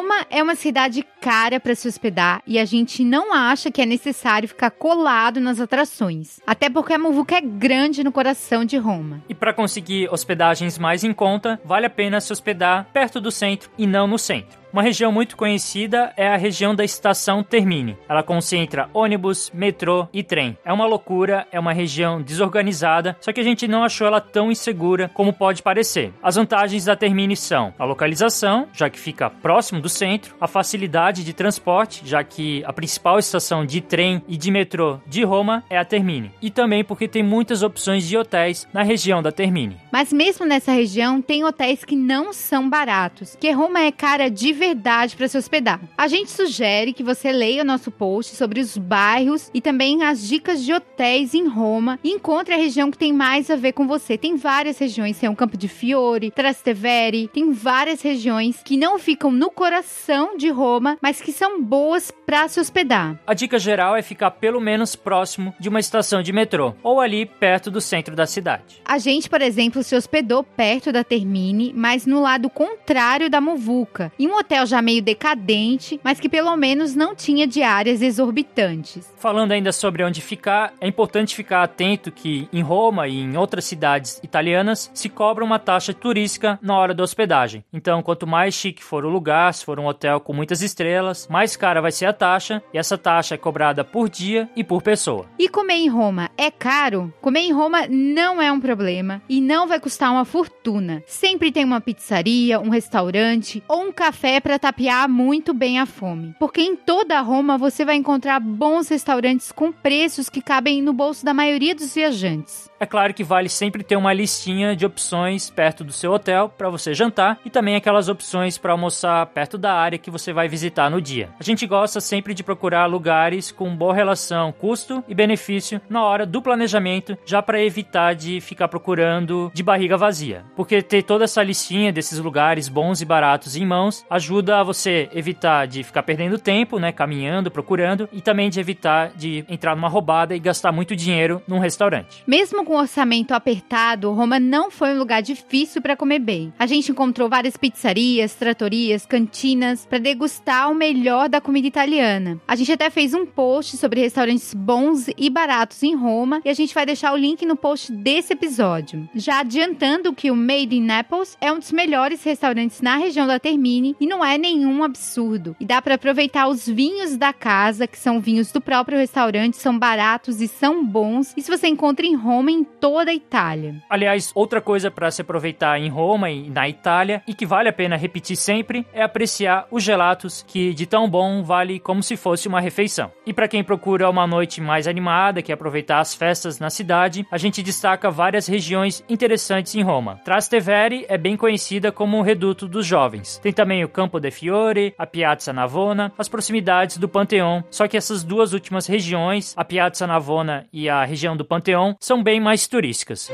Roma 0.03 0.27
é 0.29 0.43
uma 0.43 0.57
cidade 0.57 1.07
cara 1.21 1.61
para 1.61 1.77
se 1.77 1.87
hospedar 1.87 2.43
e 2.45 2.59
a 2.59 2.65
gente 2.65 3.05
não 3.05 3.33
acha 3.33 3.71
que 3.71 3.81
é 3.81 3.87
necessário 3.87 4.49
ficar 4.49 4.73
colado 4.73 5.41
nas 5.41 5.61
atrações. 5.61 6.41
Até 6.45 6.69
porque 6.69 6.93
a 6.93 6.99
Muvuca 6.99 7.37
é 7.37 7.41
grande 7.41 8.03
no 8.03 8.11
coração 8.11 8.65
de 8.65 8.77
Roma. 8.77 9.23
E 9.29 9.35
para 9.35 9.55
conseguir 9.55 10.09
hospedagens 10.13 10.77
mais 10.77 11.05
em 11.05 11.13
conta, 11.13 11.61
vale 11.65 11.87
a 11.87 11.91
pena 11.91 12.21
se 12.21 12.33
hospedar 12.33 12.89
perto 12.93 13.21
do 13.21 13.31
centro 13.31 13.71
e 13.79 13.87
não 13.87 14.09
no 14.09 14.19
centro. 14.19 14.62
Uma 14.73 14.81
região 14.81 15.13
muito 15.13 15.37
conhecida 15.37 16.15
é 16.17 16.27
a 16.27 16.37
região 16.39 16.75
da 16.75 16.83
estação 16.83 17.43
Termini. 17.43 17.95
Ela 18.09 18.23
concentra 18.23 18.89
ônibus, 18.95 19.51
metrô 19.53 20.09
e 20.15 20.23
trem. 20.23 20.57
É 20.65 20.73
uma 20.73 20.87
loucura, 20.87 21.47
é 21.53 21.61
uma 21.61 21.75
região 21.75 22.23
desorganizada, 22.23 23.15
só 23.21 23.35
que 23.35 23.41
a 23.41 23.45
gente 23.45 23.69
não 23.69 23.85
achou 23.85 24.07
ela 24.07 24.19
tão 24.19 24.51
insegura 24.51 25.11
como 25.13 25.31
pode 25.31 25.63
parecer. 25.63 26.15
As 26.23 26.37
vantagens 26.37 26.87
da 26.87 26.97
Termini 26.97 27.37
são 27.37 27.75
a 27.79 27.85
localização, 27.85 28.67
já 28.73 28.89
que 28.89 28.99
fica 28.99 29.29
próximo 29.29 29.79
do 29.79 29.91
centro, 29.91 30.35
a 30.41 30.49
facilidade 30.49 31.23
de 31.23 31.35
transporte, 31.35 32.01
já 32.07 32.25
que 32.25 32.65
a 32.65 32.73
principal 32.73 33.19
estação 33.19 33.67
de 33.67 33.83
trem 33.83 34.23
e 34.27 34.39
de 34.39 34.51
metrô 34.51 34.99
de 35.07 35.23
Roma 35.23 35.63
é 35.69 35.77
a 35.77 35.85
Termini, 35.85 36.33
e 36.41 36.49
também 36.49 36.83
porque 36.83 37.07
tem 37.07 37.23
muitas 37.23 37.63
opções 37.63 38.09
de 38.09 38.17
hotéis 38.17 38.67
na 38.73 38.83
região 38.83 39.23
da 39.23 39.31
Termini. 39.31 39.77
Mas 39.93 40.11
mesmo 40.15 40.47
nessa 40.47 40.73
região 40.73 41.21
tem 41.21 41.45
hotéis 41.45 41.85
que 41.85 41.95
não 41.95 42.33
são 42.33 42.71
baratos, 42.71 43.37
que 43.39 43.51
Roma 43.51 43.81
é 43.81 43.93
cara 43.93 44.31
de 44.31 44.62
verdade 44.63 45.17
para 45.17 45.27
se 45.27 45.37
hospedar. 45.37 45.81
A 45.99 46.07
gente 46.07 46.31
sugere 46.31 46.93
que 46.93 47.03
você 47.03 47.33
leia 47.33 47.63
o 47.63 47.67
nosso 47.67 47.91
post 47.91 48.37
sobre 48.37 48.61
os 48.61 48.79
bairros 48.79 49.51
e 49.53 49.61
também 49.61 50.05
as 50.05 50.29
dicas 50.29 50.65
de 50.65 50.73
hotéis 50.73 51.35
em 51.35 51.49
Roma 51.49 51.99
e 52.05 52.11
encontre 52.11 52.55
a 52.55 52.57
região 52.57 52.89
que 52.89 52.97
tem 52.97 53.13
mais 53.13 53.51
a 53.51 53.57
ver 53.57 53.73
com 53.73 53.89
você. 53.89 54.17
Tem 54.17 54.37
várias 54.37 54.79
regiões, 54.79 55.19
tem 55.19 55.29
o 55.29 55.35
Campo 55.35 55.57
de 55.57 55.67
Fiore, 55.67 56.31
Trastevere, 56.31 57.27
tem 57.27 57.51
várias 57.51 58.03
regiões 58.03 58.63
que 58.65 58.77
não 58.77 59.01
ficam 59.01 59.33
no 59.33 59.51
coração 59.51 60.37
de 60.37 60.49
Roma, 60.49 60.97
mas 61.03 61.21
que 61.21 61.33
são 61.33 61.61
boas 61.61 62.13
para 62.25 62.47
se 62.47 62.61
hospedar. 62.61 63.19
A 63.27 63.35
dica 63.35 63.59
geral 63.59 63.97
é 63.97 64.03
ficar 64.03 64.31
pelo 64.31 64.61
menos 64.61 64.95
próximo 64.95 65.53
de 65.59 65.69
uma 65.69 65.81
estação 65.81 66.23
de 66.23 66.33
metrô 66.33 66.75
ou 66.85 67.01
ali 67.01 67.27
perto 67.27 67.69
do 67.69 67.81
centro 67.81 68.15
da 68.15 68.27
cidade. 68.27 68.81
A 68.85 68.99
gente, 68.99 69.29
por 69.29 69.43
exemplo, 69.43 69.83
se 69.83 69.97
hospedou 69.97 70.45
perto 70.45 70.93
da 70.93 71.03
Termini, 71.03 71.73
mas 71.75 72.07
no 72.07 72.21
lado 72.21 72.49
contrário 72.49 73.29
da 73.29 73.41
Muvuca, 73.41 74.13
em 74.19 74.29
um 74.29 74.37
hotel 74.37 74.52
hotel 74.53 74.67
já 74.67 74.83
meio 74.83 75.03
decadente, 75.03 75.99
mas 76.05 76.21
que 76.21 76.29
pelo 76.29 76.55
menos 76.57 76.95
não 76.95 77.15
tinha 77.15 77.47
diárias 77.47 78.03
exorbitantes. 78.03 79.11
Falando 79.17 79.53
ainda 79.53 79.73
sobre 79.73 80.05
onde 80.05 80.21
ficar, 80.21 80.75
é 80.81 80.87
importante 80.87 81.35
ficar 81.35 81.63
atento 81.63 82.13
que 82.13 82.49
em 82.53 82.61
Roma 82.61 83.09
e 83.09 83.19
em 83.19 83.37
outras 83.37 83.65
cidades 83.65 84.21
italianas 84.23 84.91
se 84.93 85.09
cobra 85.09 85.43
uma 85.45 85.59
taxa 85.59 85.95
turística 85.95 86.59
na 86.61 86.77
hora 86.77 86.93
da 86.93 87.03
hospedagem. 87.03 87.65
Então, 87.73 88.03
quanto 88.03 88.27
mais 88.27 88.53
chique 88.53 88.85
for 88.85 89.07
o 89.07 89.09
lugar, 89.09 89.55
se 89.55 89.65
for 89.65 89.79
um 89.81 89.87
hotel 89.87 90.21
com 90.21 90.35
muitas 90.35 90.61
estrelas, 90.61 91.27
mais 91.29 91.57
cara 91.57 91.81
vai 91.81 91.93
ser 91.93 92.07
a 92.07 92.13
taxa, 92.13 92.63
e 92.75 92.79
essa 92.79 92.99
taxa 92.99 93.37
é 93.37 93.39
cobrada 93.39 93.83
por 93.83 94.11
dia 94.11 94.51
e 94.55 94.63
por 94.63 94.83
pessoa. 94.83 95.27
E 95.39 95.49
comer 95.49 95.77
em 95.77 95.89
Roma 95.89 96.31
é 96.37 96.51
caro? 96.51 97.13
Comer 97.23 97.41
em 97.41 97.53
Roma 97.53 97.87
não 97.89 98.43
é 98.43 98.53
um 98.53 98.61
problema 98.61 99.23
e 99.29 99.41
não 99.41 99.67
vai 99.67 99.81
custar 99.81 100.13
uma 100.13 100.27
fortuna. 100.27 101.03
Sempre 101.07 101.51
tem 101.51 101.65
uma 101.65 101.81
pizzaria, 101.81 102.61
um 102.61 102.69
restaurante 102.69 103.63
ou 103.67 103.83
um 103.83 103.93
café 103.93 104.42
para 104.43 104.59
tapear 104.59 105.09
muito 105.09 105.55
bem 105.55 105.79
a 105.79 105.87
fome. 105.87 106.35
Porque 106.39 106.61
em 106.61 106.77
toda 106.77 107.21
Roma 107.21 107.57
você 107.57 107.85
vai 107.85 107.97
encontrar 107.97 108.41
bons 108.41 108.89
restaurantes 108.89 109.53
com 109.53 109.73
preços 109.73 110.29
que 110.29 110.43
cabem 110.43 110.83
no 110.83 110.93
bolso 110.93 111.25
da 111.25 111.33
maioria 111.33 111.75
dos 111.75 111.95
viajantes. 111.95 112.71
É 112.81 112.87
claro 112.87 113.15
que 113.15 113.23
vale 113.23 113.49
sempre 113.49 113.85
ter 113.85 113.95
uma 113.95 114.13
listinha 114.13 114.75
de 114.75 114.85
opções 114.85 115.49
perto 115.49 115.85
do 115.85 115.93
seu 115.93 116.13
hotel 116.13 116.49
para 116.49 116.69
você 116.69 116.93
jantar 116.93 117.39
e 117.45 117.51
também 117.51 117.77
aquelas 117.77 118.09
opções 118.09 118.59
para 118.59 118.73
almoçar 118.73 119.25
perto 119.27 119.57
da 119.57 119.73
área 119.73 119.99
que 119.99 120.11
você 120.11 120.33
vai 120.33 120.49
visitar 120.49 120.91
no 120.91 121.01
dia. 121.01 121.31
A 121.39 121.45
gente 121.45 121.65
gosta 121.65 122.01
sempre 122.01 122.35
de 122.35 122.43
procurar 122.43 122.87
lugares 122.87 123.53
com 123.53 123.77
boa 123.77 123.95
relação 123.95 124.51
custo 124.51 125.05
e 125.07 125.15
benefício 125.15 125.81
na 125.89 126.03
hora 126.03 126.27
do 126.27 126.43
planejamento, 126.43 127.17
já 127.25 127.41
para 127.41 127.63
evitar 127.63 128.15
de 128.15 128.41
ficar 128.41 128.67
procurando 128.67 129.51
de 129.55 129.63
barriga 129.63 129.97
vazia. 129.97 130.45
Porque 130.57 130.83
ter 130.83 131.05
toda 131.05 131.25
essa 131.25 131.43
listinha 131.43 131.93
desses 131.93 132.19
lugares 132.19 132.69
bons 132.69 133.01
e 133.01 133.05
baratos 133.05 133.55
em 133.55 133.65
mãos 133.65 134.05
ajuda 134.11 134.32
a 134.41 134.63
você 134.65 135.09
evitar 135.15 135.67
de 135.67 135.85
ficar 135.85 136.03
perdendo 136.03 136.39
tempo, 136.39 136.79
né, 136.79 136.91
caminhando, 136.91 137.51
procurando 137.51 138.09
e 138.13 138.21
também 138.21 138.51
de 138.51 138.59
evitar 138.59 139.13
de 139.15 139.45
entrar 139.49 139.77
numa 139.77 139.89
roubada 139.89 140.35
e 140.35 140.41
gastar 140.41 140.73
muito 140.73 140.97
dinheiro 140.97 141.41
num 141.47 141.59
restaurante. 141.59 142.23
Mesmo 142.27 142.65
com 142.65 142.73
com 142.73 142.79
orçamento 142.79 143.35
apertado, 143.35 144.11
Roma 144.13 144.41
não 144.41 144.71
foi 144.71 144.95
um 144.95 144.99
lugar 144.99 145.21
difícil 145.21 145.83
para 145.83 145.95
comer 145.95 146.19
bem. 146.19 146.55
A 146.59 146.67
gente 146.67 146.91
encontrou 146.91 147.29
várias 147.29 147.55
pizzarias, 147.55 148.35
tratorias, 148.35 149.05
cantinas 149.05 149.85
para 149.85 149.99
degustar 149.99 150.71
o 150.71 150.75
melhor 150.75 151.29
da 151.29 151.39
comida 151.39 151.69
italiana. 151.69 152.41
A 152.49 152.57
gente 152.57 152.73
até 152.73 152.89
fez 152.89 153.13
um 153.13 153.27
post 153.27 153.77
sobre 153.77 154.01
restaurantes 154.01 154.55
bons 154.55 155.07
e 155.19 155.29
baratos 155.29 155.83
em 155.83 155.95
Roma 155.95 156.41
e 156.47 156.49
a 156.49 156.55
gente 156.55 156.75
vai 156.75 156.87
deixar 156.87 157.13
o 157.13 157.17
link 157.17 157.45
no 157.45 157.57
post 157.57 157.93
desse 157.93 158.33
episódio. 158.33 159.07
Já 159.15 159.41
adiantando 159.41 160.15
que 160.15 160.31
o 160.31 160.37
Made 160.37 160.75
in 160.75 160.81
Naples 160.81 161.37
é 161.43 161.53
um 161.53 161.59
dos 161.59 161.73
melhores 161.73 162.25
restaurantes 162.25 162.81
na 162.81 162.97
região 162.97 163.27
da 163.27 163.39
Termini 163.39 163.95
e 164.01 164.07
não 164.07 164.22
é 164.25 164.39
nenhum 164.39 164.85
absurdo. 164.85 165.57
E 165.59 165.65
dá 165.65 165.81
para 165.81 165.95
aproveitar 165.95 166.49
os 166.49 166.67
vinhos 166.67 167.17
da 167.17 167.33
casa, 167.33 167.87
que 167.87 167.99
são 167.99 168.21
vinhos 168.21 168.53
do 168.53 168.61
próprio 168.61 168.99
restaurante, 168.99 169.57
são 169.57 169.79
baratos 169.79 170.41
e 170.41 170.49
são 170.49 170.85
bons. 170.85 171.33
E 171.37 171.43
se 171.43 171.51
você 171.51 171.69
encontra 171.69 172.07
em 172.07 172.15
Roma, 172.15 172.51
em 172.51 172.65
toda 172.65 173.11
a 173.11 173.15
Itália. 173.15 173.77
Aliás, 173.89 174.31
outra 174.35 174.61
coisa 174.61 174.91
para 174.91 175.11
se 175.11 175.23
aproveitar 175.23 175.79
em 175.79 175.89
Roma 175.89 176.31
e 176.31 176.49
na 176.51 176.69
Itália 176.69 177.23
e 177.27 177.35
que 177.35 177.47
vale 177.47 177.69
a 177.69 177.73
pena 177.73 177.97
repetir 177.97 178.37
sempre 178.37 178.87
é 178.93 179.03
apreciar 179.03 179.67
os 179.71 179.83
gelatos, 179.83 180.45
que 180.47 180.73
de 180.75 180.87
tão 180.87 181.09
bom 181.09 181.43
vale 181.43 181.79
como 181.79 182.03
se 182.03 182.17
fosse 182.17 182.49
uma 182.49 182.61
refeição. 182.61 183.11
E 183.27 183.33
para 183.33 183.49
quem 183.49 183.65
procura 183.65 184.09
uma 184.09 184.27
noite 184.27 184.61
mais 184.61 184.87
animada, 184.87 185.43
que 185.43 185.53
aproveitar 185.53 186.01
as 186.01 186.15
festas 186.15 186.59
na 186.59 186.71
cidade, 186.71 187.27
a 187.31 187.39
gente 187.39 187.63
destaca 187.63 188.11
várias 188.11 188.47
regiões 188.47 189.05
interessantes 189.09 189.75
em 189.75 189.83
Roma. 189.83 190.21
Trastevere 190.25 191.05
é 191.09 191.19
bem 191.19 191.37
conhecida 191.37 191.93
como 191.93 192.19
o 192.19 192.23
reduto 192.23 192.67
dos 192.69 192.87
jovens. 192.87 193.39
Tem 193.39 193.53
também 193.53 193.85
o 193.85 193.89
Campo 194.03 194.19
de 194.19 194.33
Fiore, 194.33 194.93
a 194.99 195.07
Piazza 195.07 195.53
Navona, 195.53 196.13
as 196.19 196.29
proximidades 196.29 196.97
do 196.99 197.09
Panteão. 197.09 197.63
Só 197.71 197.87
que 197.87 197.97
essas 197.97 198.25
duas 198.25 198.53
últimas 198.53 198.85
regiões, 198.85 199.55
a 199.57 199.65
Piazza 199.65 200.09
Navona 200.09 200.67
e 200.73 200.89
a 200.89 201.05
região 201.05 201.37
do 201.37 201.45
Panteão, 201.45 201.97
são 202.01 202.21
bem 202.21 202.41
mais 202.41 202.67
turísticas. 202.67 203.31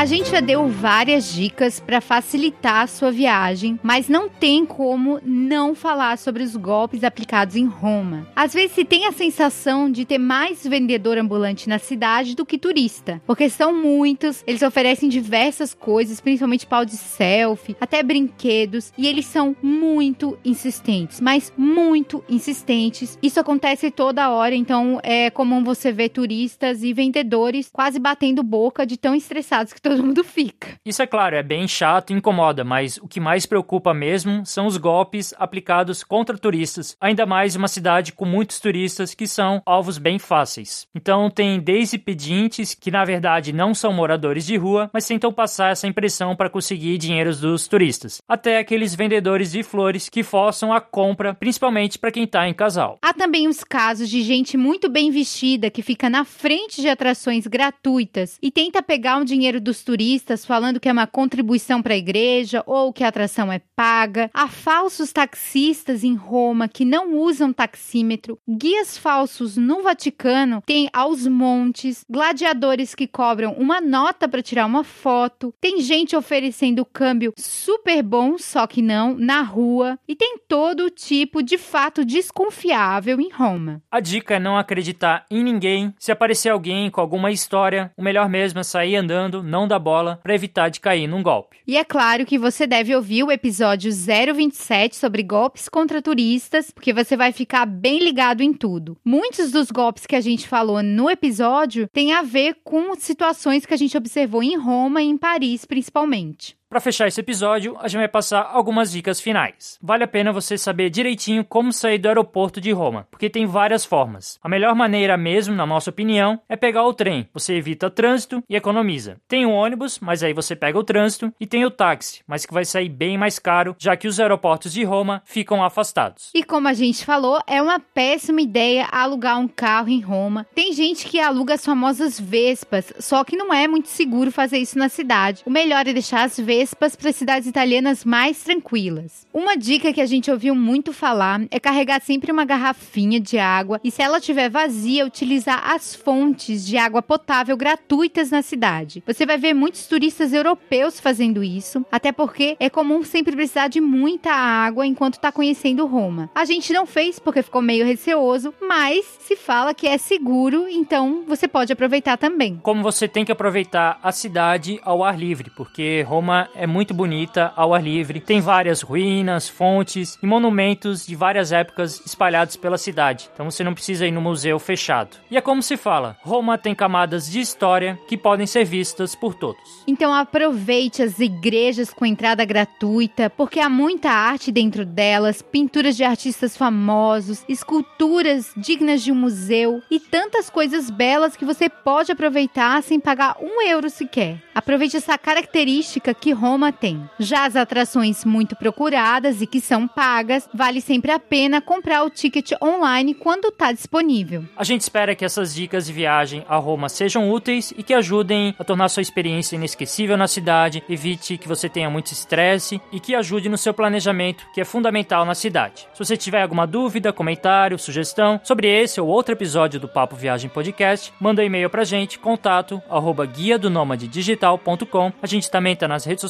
A 0.00 0.06
gente 0.06 0.30
já 0.30 0.40
deu 0.40 0.66
várias 0.66 1.30
dicas 1.30 1.78
para 1.78 2.00
facilitar 2.00 2.84
a 2.84 2.86
sua 2.86 3.12
viagem, 3.12 3.78
mas 3.82 4.08
não 4.08 4.30
tem 4.30 4.64
como 4.64 5.20
não 5.22 5.74
falar 5.74 6.16
sobre 6.16 6.42
os 6.42 6.56
golpes 6.56 7.04
aplicados 7.04 7.54
em 7.54 7.66
Roma. 7.66 8.26
Às 8.34 8.54
vezes 8.54 8.72
se 8.72 8.82
tem 8.82 9.04
a 9.04 9.12
sensação 9.12 9.92
de 9.92 10.06
ter 10.06 10.16
mais 10.16 10.66
vendedor 10.66 11.18
ambulante 11.18 11.68
na 11.68 11.78
cidade 11.78 12.34
do 12.34 12.46
que 12.46 12.56
turista, 12.56 13.20
porque 13.26 13.50
são 13.50 13.74
muitos, 13.74 14.42
eles 14.46 14.62
oferecem 14.62 15.06
diversas 15.06 15.74
coisas, 15.74 16.18
principalmente 16.18 16.66
pau 16.66 16.86
de 16.86 16.96
selfie, 16.96 17.76
até 17.78 18.02
brinquedos, 18.02 18.94
e 18.96 19.06
eles 19.06 19.26
são 19.26 19.54
muito 19.62 20.38
insistentes, 20.42 21.20
mas 21.20 21.52
muito 21.58 22.24
insistentes. 22.26 23.18
Isso 23.22 23.38
acontece 23.38 23.90
toda 23.90 24.30
hora, 24.30 24.54
então 24.54 24.98
é 25.02 25.28
comum 25.28 25.62
você 25.62 25.92
ver 25.92 26.08
turistas 26.08 26.82
e 26.82 26.94
vendedores 26.94 27.68
quase 27.70 27.98
batendo 27.98 28.42
boca 28.42 28.86
de 28.86 28.96
tão 28.96 29.14
estressados 29.14 29.74
que 29.74 29.89
todo 29.90 30.04
mundo 30.04 30.22
fica. 30.22 30.68
Isso 30.86 31.02
é 31.02 31.06
claro, 31.06 31.34
é 31.34 31.42
bem 31.42 31.66
chato 31.66 32.10
e 32.10 32.14
incomoda, 32.14 32.62
mas 32.62 32.96
o 32.98 33.08
que 33.08 33.18
mais 33.18 33.44
preocupa 33.44 33.92
mesmo 33.92 34.46
são 34.46 34.66
os 34.66 34.76
golpes 34.76 35.34
aplicados 35.36 36.04
contra 36.04 36.38
turistas, 36.38 36.96
ainda 37.00 37.26
mais 37.26 37.56
uma 37.56 37.66
cidade 37.66 38.12
com 38.12 38.24
muitos 38.24 38.60
turistas 38.60 39.14
que 39.14 39.26
são 39.26 39.60
alvos 39.66 39.98
bem 39.98 40.16
fáceis. 40.16 40.86
Então 40.94 41.28
tem 41.28 41.58
desde 41.58 41.98
pedintes 41.98 42.72
que 42.72 42.88
na 42.88 43.04
verdade 43.04 43.52
não 43.52 43.74
são 43.74 43.92
moradores 43.92 44.46
de 44.46 44.56
rua, 44.56 44.88
mas 44.92 45.08
tentam 45.08 45.32
passar 45.32 45.72
essa 45.72 45.88
impressão 45.88 46.36
para 46.36 46.48
conseguir 46.48 46.96
dinheiros 46.96 47.40
dos 47.40 47.66
turistas, 47.66 48.22
até 48.28 48.58
aqueles 48.58 48.94
vendedores 48.94 49.50
de 49.50 49.64
flores 49.64 50.08
que 50.08 50.22
forçam 50.22 50.72
a 50.72 50.80
compra, 50.80 51.34
principalmente 51.34 51.98
para 51.98 52.12
quem 52.12 52.22
está 52.22 52.48
em 52.48 52.54
casal. 52.54 52.96
Há 53.02 53.12
também 53.12 53.48
os 53.48 53.64
casos 53.64 54.08
de 54.08 54.22
gente 54.22 54.56
muito 54.56 54.88
bem 54.88 55.10
vestida 55.10 55.68
que 55.68 55.82
fica 55.82 56.08
na 56.08 56.24
frente 56.24 56.80
de 56.80 56.88
atrações 56.88 57.48
gratuitas 57.48 58.38
e 58.40 58.52
tenta 58.52 58.80
pegar 58.80 59.20
o 59.20 59.24
dinheiro 59.24 59.60
dos 59.60 59.79
dos 59.80 59.84
turistas 59.84 60.44
falando 60.44 60.78
que 60.78 60.88
é 60.88 60.92
uma 60.92 61.06
contribuição 61.06 61.82
para 61.82 61.94
a 61.94 61.96
igreja 61.96 62.62
ou 62.66 62.92
que 62.92 63.02
a 63.02 63.08
atração 63.08 63.52
é 63.52 63.60
paga. 63.74 64.30
Há 64.32 64.48
falsos 64.48 65.12
taxistas 65.12 66.04
em 66.04 66.14
Roma 66.14 66.68
que 66.68 66.84
não 66.84 67.16
usam 67.16 67.52
taxímetro. 67.52 68.38
Guias 68.48 68.96
falsos 68.96 69.56
no 69.56 69.82
Vaticano 69.82 70.62
tem 70.64 70.88
aos 70.92 71.26
montes. 71.26 72.04
Gladiadores 72.08 72.94
que 72.94 73.06
cobram 73.06 73.52
uma 73.54 73.80
nota 73.80 74.28
para 74.28 74.42
tirar 74.42 74.66
uma 74.66 74.84
foto. 74.84 75.54
Tem 75.60 75.80
gente 75.80 76.14
oferecendo 76.14 76.84
câmbio 76.84 77.32
super 77.36 78.02
bom, 78.02 78.36
só 78.38 78.66
que 78.66 78.82
não, 78.82 79.14
na 79.14 79.42
rua. 79.42 79.98
E 80.06 80.14
tem 80.14 80.38
todo 80.46 80.90
tipo 80.90 81.42
de 81.42 81.56
fato 81.56 82.04
desconfiável 82.04 83.20
em 83.20 83.30
Roma. 83.30 83.82
A 83.90 84.00
dica 84.00 84.34
é 84.34 84.40
não 84.40 84.58
acreditar 84.58 85.24
em 85.30 85.42
ninguém. 85.42 85.94
Se 85.98 86.12
aparecer 86.12 86.50
alguém 86.50 86.90
com 86.90 87.00
alguma 87.00 87.30
história, 87.30 87.92
o 87.96 88.02
melhor 88.02 88.28
mesmo 88.28 88.60
é 88.60 88.62
sair 88.62 88.96
andando, 88.96 89.42
não 89.42 89.66
dar 89.70 89.78
bola, 89.78 90.20
para 90.22 90.34
evitar 90.34 90.68
de 90.68 90.80
cair 90.80 91.06
num 91.06 91.22
golpe. 91.22 91.58
E 91.66 91.76
é 91.76 91.84
claro 91.84 92.26
que 92.26 92.38
você 92.38 92.66
deve 92.66 92.94
ouvir 92.94 93.22
o 93.22 93.30
episódio 93.30 93.90
027 93.90 94.96
sobre 94.96 95.22
golpes 95.22 95.68
contra 95.68 96.02
turistas, 96.02 96.70
porque 96.70 96.92
você 96.92 97.16
vai 97.16 97.32
ficar 97.32 97.64
bem 97.64 97.98
ligado 97.98 98.42
em 98.42 98.52
tudo. 98.52 98.98
Muitos 99.04 99.50
dos 99.50 99.70
golpes 99.70 100.06
que 100.06 100.16
a 100.16 100.20
gente 100.20 100.46
falou 100.46 100.82
no 100.82 101.08
episódio 101.08 101.88
têm 101.92 102.12
a 102.12 102.22
ver 102.22 102.56
com 102.62 102.94
situações 102.94 103.64
que 103.64 103.74
a 103.74 103.76
gente 103.76 103.96
observou 103.96 104.42
em 104.42 104.56
Roma 104.56 105.02
e 105.02 105.08
em 105.08 105.16
Paris, 105.16 105.64
principalmente. 105.64 106.59
Para 106.70 106.78
fechar 106.78 107.08
esse 107.08 107.20
episódio, 107.20 107.76
a 107.80 107.88
gente 107.88 107.98
vai 107.98 108.06
passar 108.06 108.48
algumas 108.52 108.92
dicas 108.92 109.20
finais. 109.20 109.76
Vale 109.82 110.04
a 110.04 110.06
pena 110.06 110.32
você 110.32 110.56
saber 110.56 110.88
direitinho 110.88 111.44
como 111.44 111.72
sair 111.72 111.98
do 111.98 112.06
aeroporto 112.06 112.60
de 112.60 112.70
Roma, 112.70 113.08
porque 113.10 113.28
tem 113.28 113.44
várias 113.44 113.84
formas. 113.84 114.38
A 114.40 114.48
melhor 114.48 114.72
maneira 114.76 115.16
mesmo, 115.16 115.52
na 115.52 115.66
nossa 115.66 115.90
opinião, 115.90 116.40
é 116.48 116.54
pegar 116.54 116.84
o 116.84 116.94
trem. 116.94 117.28
Você 117.34 117.56
evita 117.56 117.90
trânsito 117.90 118.40
e 118.48 118.54
economiza. 118.54 119.16
Tem 119.26 119.44
o 119.44 119.50
ônibus, 119.50 119.98
mas 119.98 120.22
aí 120.22 120.32
você 120.32 120.54
pega 120.54 120.78
o 120.78 120.84
trânsito, 120.84 121.34
e 121.40 121.44
tem 121.46 121.64
o 121.64 121.72
táxi, 121.72 122.22
mas 122.24 122.46
que 122.46 122.54
vai 122.54 122.64
sair 122.64 122.88
bem 122.88 123.18
mais 123.18 123.40
caro, 123.40 123.74
já 123.76 123.96
que 123.96 124.06
os 124.06 124.20
aeroportos 124.20 124.72
de 124.72 124.84
Roma 124.84 125.22
ficam 125.24 125.64
afastados. 125.64 126.30
E 126.32 126.44
como 126.44 126.68
a 126.68 126.72
gente 126.72 127.04
falou, 127.04 127.40
é 127.48 127.60
uma 127.60 127.80
péssima 127.80 128.42
ideia 128.42 128.86
alugar 128.92 129.40
um 129.40 129.48
carro 129.48 129.88
em 129.88 130.00
Roma. 130.00 130.46
Tem 130.54 130.72
gente 130.72 131.08
que 131.08 131.18
aluga 131.18 131.54
as 131.54 131.64
famosas 131.64 132.20
Vespas, 132.20 132.92
só 133.00 133.24
que 133.24 133.36
não 133.36 133.52
é 133.52 133.66
muito 133.66 133.88
seguro 133.88 134.30
fazer 134.30 134.58
isso 134.58 134.78
na 134.78 134.88
cidade. 134.88 135.42
O 135.44 135.50
melhor 135.50 135.84
é 135.88 135.92
deixar 135.92 136.22
as 136.22 136.38
Vespas 136.38 136.59
Vespas 136.60 136.94
para 136.94 137.10
cidades 137.10 137.48
italianas 137.48 138.04
mais 138.04 138.42
tranquilas. 138.42 139.26
Uma 139.32 139.56
dica 139.56 139.94
que 139.94 140.00
a 140.00 140.04
gente 140.04 140.30
ouviu 140.30 140.54
muito 140.54 140.92
falar 140.92 141.40
é 141.50 141.58
carregar 141.58 142.02
sempre 142.02 142.30
uma 142.30 142.44
garrafinha 142.44 143.18
de 143.18 143.38
água 143.38 143.80
e, 143.82 143.90
se 143.90 144.02
ela 144.02 144.18
estiver 144.18 144.50
vazia, 144.50 145.06
utilizar 145.06 145.72
as 145.72 145.94
fontes 145.94 146.66
de 146.66 146.76
água 146.76 147.00
potável 147.00 147.56
gratuitas 147.56 148.30
na 148.30 148.42
cidade. 148.42 149.02
Você 149.06 149.24
vai 149.24 149.38
ver 149.38 149.54
muitos 149.54 149.86
turistas 149.86 150.34
europeus 150.34 151.00
fazendo 151.00 151.42
isso, 151.42 151.82
até 151.90 152.12
porque 152.12 152.58
é 152.60 152.68
comum 152.68 153.02
sempre 153.04 153.34
precisar 153.34 153.68
de 153.68 153.80
muita 153.80 154.30
água 154.30 154.86
enquanto 154.86 155.14
está 155.14 155.32
conhecendo 155.32 155.86
Roma. 155.86 156.28
A 156.34 156.44
gente 156.44 156.74
não 156.74 156.84
fez 156.84 157.18
porque 157.18 157.42
ficou 157.42 157.62
meio 157.62 157.86
receoso, 157.86 158.52
mas 158.60 159.06
se 159.20 159.34
fala 159.34 159.72
que 159.72 159.88
é 159.88 159.96
seguro, 159.96 160.68
então 160.68 161.24
você 161.26 161.48
pode 161.48 161.72
aproveitar 161.72 162.18
também. 162.18 162.60
Como 162.62 162.82
você 162.82 163.08
tem 163.08 163.24
que 163.24 163.32
aproveitar 163.32 163.98
a 164.02 164.12
cidade 164.12 164.78
ao 164.82 165.02
ar 165.02 165.18
livre, 165.18 165.48
porque 165.56 166.02
Roma 166.02 166.49
é 166.54 166.66
muito 166.66 166.92
bonita 166.94 167.52
ao 167.56 167.74
ar 167.74 167.82
livre. 167.82 168.20
Tem 168.20 168.40
várias 168.40 168.82
ruínas, 168.82 169.48
fontes 169.48 170.18
e 170.22 170.26
monumentos 170.26 171.06
de 171.06 171.14
várias 171.14 171.52
épocas 171.52 172.00
espalhados 172.04 172.56
pela 172.56 172.78
cidade. 172.78 173.28
Então 173.32 173.50
você 173.50 173.64
não 173.64 173.74
precisa 173.74 174.06
ir 174.06 174.10
no 174.10 174.20
museu 174.20 174.58
fechado. 174.58 175.16
E 175.30 175.36
é 175.36 175.40
como 175.40 175.62
se 175.62 175.76
fala: 175.76 176.16
Roma 176.22 176.58
tem 176.58 176.74
camadas 176.74 177.30
de 177.30 177.40
história 177.40 177.98
que 178.08 178.16
podem 178.16 178.46
ser 178.46 178.64
vistas 178.64 179.14
por 179.14 179.34
todos. 179.34 179.60
Então 179.86 180.12
aproveite 180.12 181.02
as 181.02 181.18
igrejas 181.18 181.92
com 181.92 182.06
entrada 182.06 182.44
gratuita, 182.44 183.30
porque 183.30 183.60
há 183.60 183.68
muita 183.68 184.10
arte 184.10 184.52
dentro 184.52 184.84
delas, 184.84 185.42
pinturas 185.42 185.96
de 185.96 186.04
artistas 186.04 186.56
famosos, 186.56 187.44
esculturas 187.48 188.52
dignas 188.56 189.02
de 189.02 189.12
um 189.12 189.14
museu 189.14 189.82
e 189.90 189.98
tantas 189.98 190.50
coisas 190.50 190.90
belas 190.90 191.36
que 191.36 191.44
você 191.44 191.68
pode 191.68 192.12
aproveitar 192.12 192.82
sem 192.82 192.98
pagar 192.98 193.36
um 193.40 193.62
euro 193.62 193.88
sequer. 193.88 194.42
Aproveite 194.54 194.96
essa 194.96 195.16
característica 195.16 196.12
que 196.12 196.32
Roma 196.40 196.72
tem. 196.72 197.08
Já 197.18 197.44
as 197.44 197.54
atrações 197.54 198.24
muito 198.24 198.56
procuradas 198.56 199.42
e 199.42 199.46
que 199.46 199.60
são 199.60 199.86
pagas, 199.86 200.48
vale 200.54 200.80
sempre 200.80 201.12
a 201.12 201.18
pena 201.18 201.60
comprar 201.60 202.02
o 202.02 202.08
ticket 202.08 202.52
online 202.62 203.12
quando 203.12 203.48
está 203.48 203.70
disponível. 203.72 204.46
A 204.56 204.64
gente 204.64 204.80
espera 204.80 205.14
que 205.14 205.22
essas 205.22 205.54
dicas 205.54 205.84
de 205.84 205.92
viagem 205.92 206.42
a 206.48 206.56
Roma 206.56 206.88
sejam 206.88 207.30
úteis 207.30 207.74
e 207.76 207.82
que 207.82 207.92
ajudem 207.92 208.54
a 208.58 208.64
tornar 208.64 208.88
sua 208.88 209.02
experiência 209.02 209.54
inesquecível 209.54 210.16
na 210.16 210.26
cidade, 210.26 210.82
evite 210.88 211.36
que 211.36 211.46
você 211.46 211.68
tenha 211.68 211.90
muito 211.90 212.10
estresse 212.10 212.80
e 212.90 212.98
que 212.98 213.14
ajude 213.14 213.50
no 213.50 213.58
seu 213.58 213.74
planejamento, 213.74 214.46
que 214.54 214.62
é 214.62 214.64
fundamental 214.64 215.26
na 215.26 215.34
cidade. 215.34 215.86
Se 215.92 215.98
você 215.98 216.16
tiver 216.16 216.40
alguma 216.40 216.66
dúvida, 216.66 217.12
comentário, 217.12 217.78
sugestão 217.78 218.40
sobre 218.42 218.66
esse 218.66 218.98
ou 218.98 219.08
outro 219.08 219.34
episódio 219.34 219.78
do 219.78 219.88
Papo 219.88 220.16
Viagem 220.16 220.48
Podcast, 220.48 221.12
manda 221.20 221.42
um 221.42 221.44
e-mail 221.44 221.68
pra 221.68 221.84
gente, 221.84 222.18
contato 222.18 222.82
arroba 222.88 223.26
guia 223.26 223.58
do 223.58 223.70
digital.com. 224.08 225.12
A 225.20 225.26
gente 225.26 225.50
também 225.50 225.76
tá 225.76 225.86
nas 225.86 226.06
redes 226.06 226.22
sociais, 226.22 226.29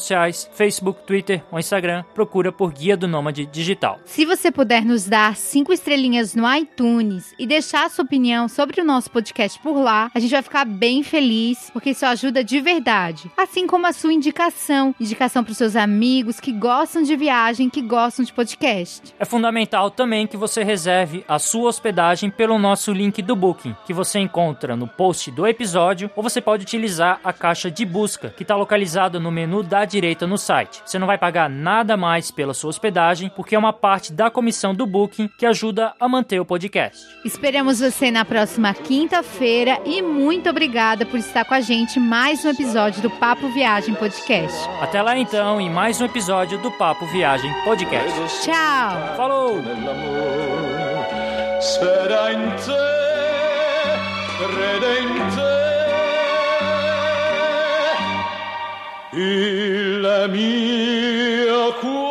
Facebook, 0.53 1.03
Twitter 1.05 1.43
ou 1.51 1.59
Instagram, 1.59 2.03
procura 2.13 2.51
por 2.51 2.71
Guia 2.71 2.97
do 2.97 3.07
Nômade 3.07 3.45
Digital. 3.45 3.99
Se 4.05 4.25
você 4.25 4.51
puder 4.51 4.83
nos 4.83 5.05
dar 5.05 5.35
cinco 5.35 5.73
estrelinhas 5.73 6.35
no 6.35 6.51
iTunes 6.53 7.33
e 7.37 7.45
deixar 7.45 7.85
a 7.85 7.89
sua 7.89 8.05
opinião 8.05 8.47
sobre 8.47 8.81
o 8.81 8.85
nosso 8.85 9.11
podcast 9.11 9.59
por 9.59 9.79
lá, 9.79 10.11
a 10.13 10.19
gente 10.19 10.31
vai 10.31 10.41
ficar 10.41 10.65
bem 10.65 11.03
feliz, 11.03 11.69
porque 11.71 11.91
isso 11.91 12.05
ajuda 12.05 12.43
de 12.43 12.59
verdade. 12.59 13.31
Assim 13.37 13.67
como 13.67 13.87
a 13.87 13.93
sua 13.93 14.13
indicação, 14.13 14.95
indicação 14.99 15.43
para 15.43 15.51
os 15.51 15.57
seus 15.57 15.75
amigos 15.75 16.39
que 16.39 16.51
gostam 16.51 17.03
de 17.03 17.15
viagem, 17.15 17.69
que 17.69 17.81
gostam 17.81 18.25
de 18.25 18.33
podcast. 18.33 19.13
É 19.19 19.25
fundamental 19.25 19.91
também 19.91 20.27
que 20.27 20.37
você 20.37 20.63
reserve 20.63 21.23
a 21.27 21.39
sua 21.39 21.69
hospedagem 21.69 22.29
pelo 22.29 22.57
nosso 22.57 22.91
link 22.91 23.21
do 23.21 23.35
Booking, 23.35 23.75
que 23.85 23.93
você 23.93 24.19
encontra 24.19 24.75
no 24.75 24.87
post 24.87 25.31
do 25.31 25.47
episódio, 25.47 26.09
ou 26.15 26.23
você 26.23 26.41
pode 26.41 26.63
utilizar 26.63 27.19
a 27.23 27.33
caixa 27.33 27.69
de 27.69 27.85
busca, 27.85 28.33
que 28.35 28.43
está 28.43 28.55
localizada 28.55 29.19
no 29.19 29.31
menu 29.31 29.63
da 29.63 29.85
direita 29.91 30.25
no 30.25 30.37
site. 30.37 30.81
Você 30.85 30.97
não 30.97 31.05
vai 31.05 31.17
pagar 31.17 31.49
nada 31.49 31.95
mais 31.97 32.31
pela 32.31 32.53
sua 32.53 32.69
hospedagem, 32.69 33.29
porque 33.35 33.55
é 33.55 33.59
uma 33.59 33.73
parte 33.73 34.11
da 34.13 34.31
comissão 34.31 34.73
do 34.73 34.87
Booking 34.87 35.29
que 35.37 35.45
ajuda 35.45 35.93
a 35.99 36.07
manter 36.07 36.39
o 36.39 36.45
podcast. 36.45 37.05
Esperamos 37.23 37.79
você 37.79 38.09
na 38.09 38.25
próxima 38.25 38.73
quinta-feira 38.73 39.79
e 39.85 40.01
muito 40.01 40.49
obrigada 40.49 41.05
por 41.05 41.19
estar 41.19 41.45
com 41.45 41.53
a 41.53 41.61
gente 41.61 41.99
mais 41.99 42.43
um 42.45 42.49
episódio 42.49 43.01
do 43.01 43.09
Papo 43.09 43.49
Viagem 43.49 43.93
Podcast. 43.93 44.57
Até 44.81 45.01
lá 45.01 45.17
então, 45.17 45.59
em 45.59 45.69
mais 45.69 45.99
um 45.99 46.05
episódio 46.05 46.57
do 46.59 46.71
Papo 46.71 47.05
Viagem 47.07 47.51
Podcast. 47.63 48.17
Tchau! 48.43 49.15
Falou! 49.17 49.61
Il 59.13 60.27
mio 60.29 61.73
cuore 61.79 62.10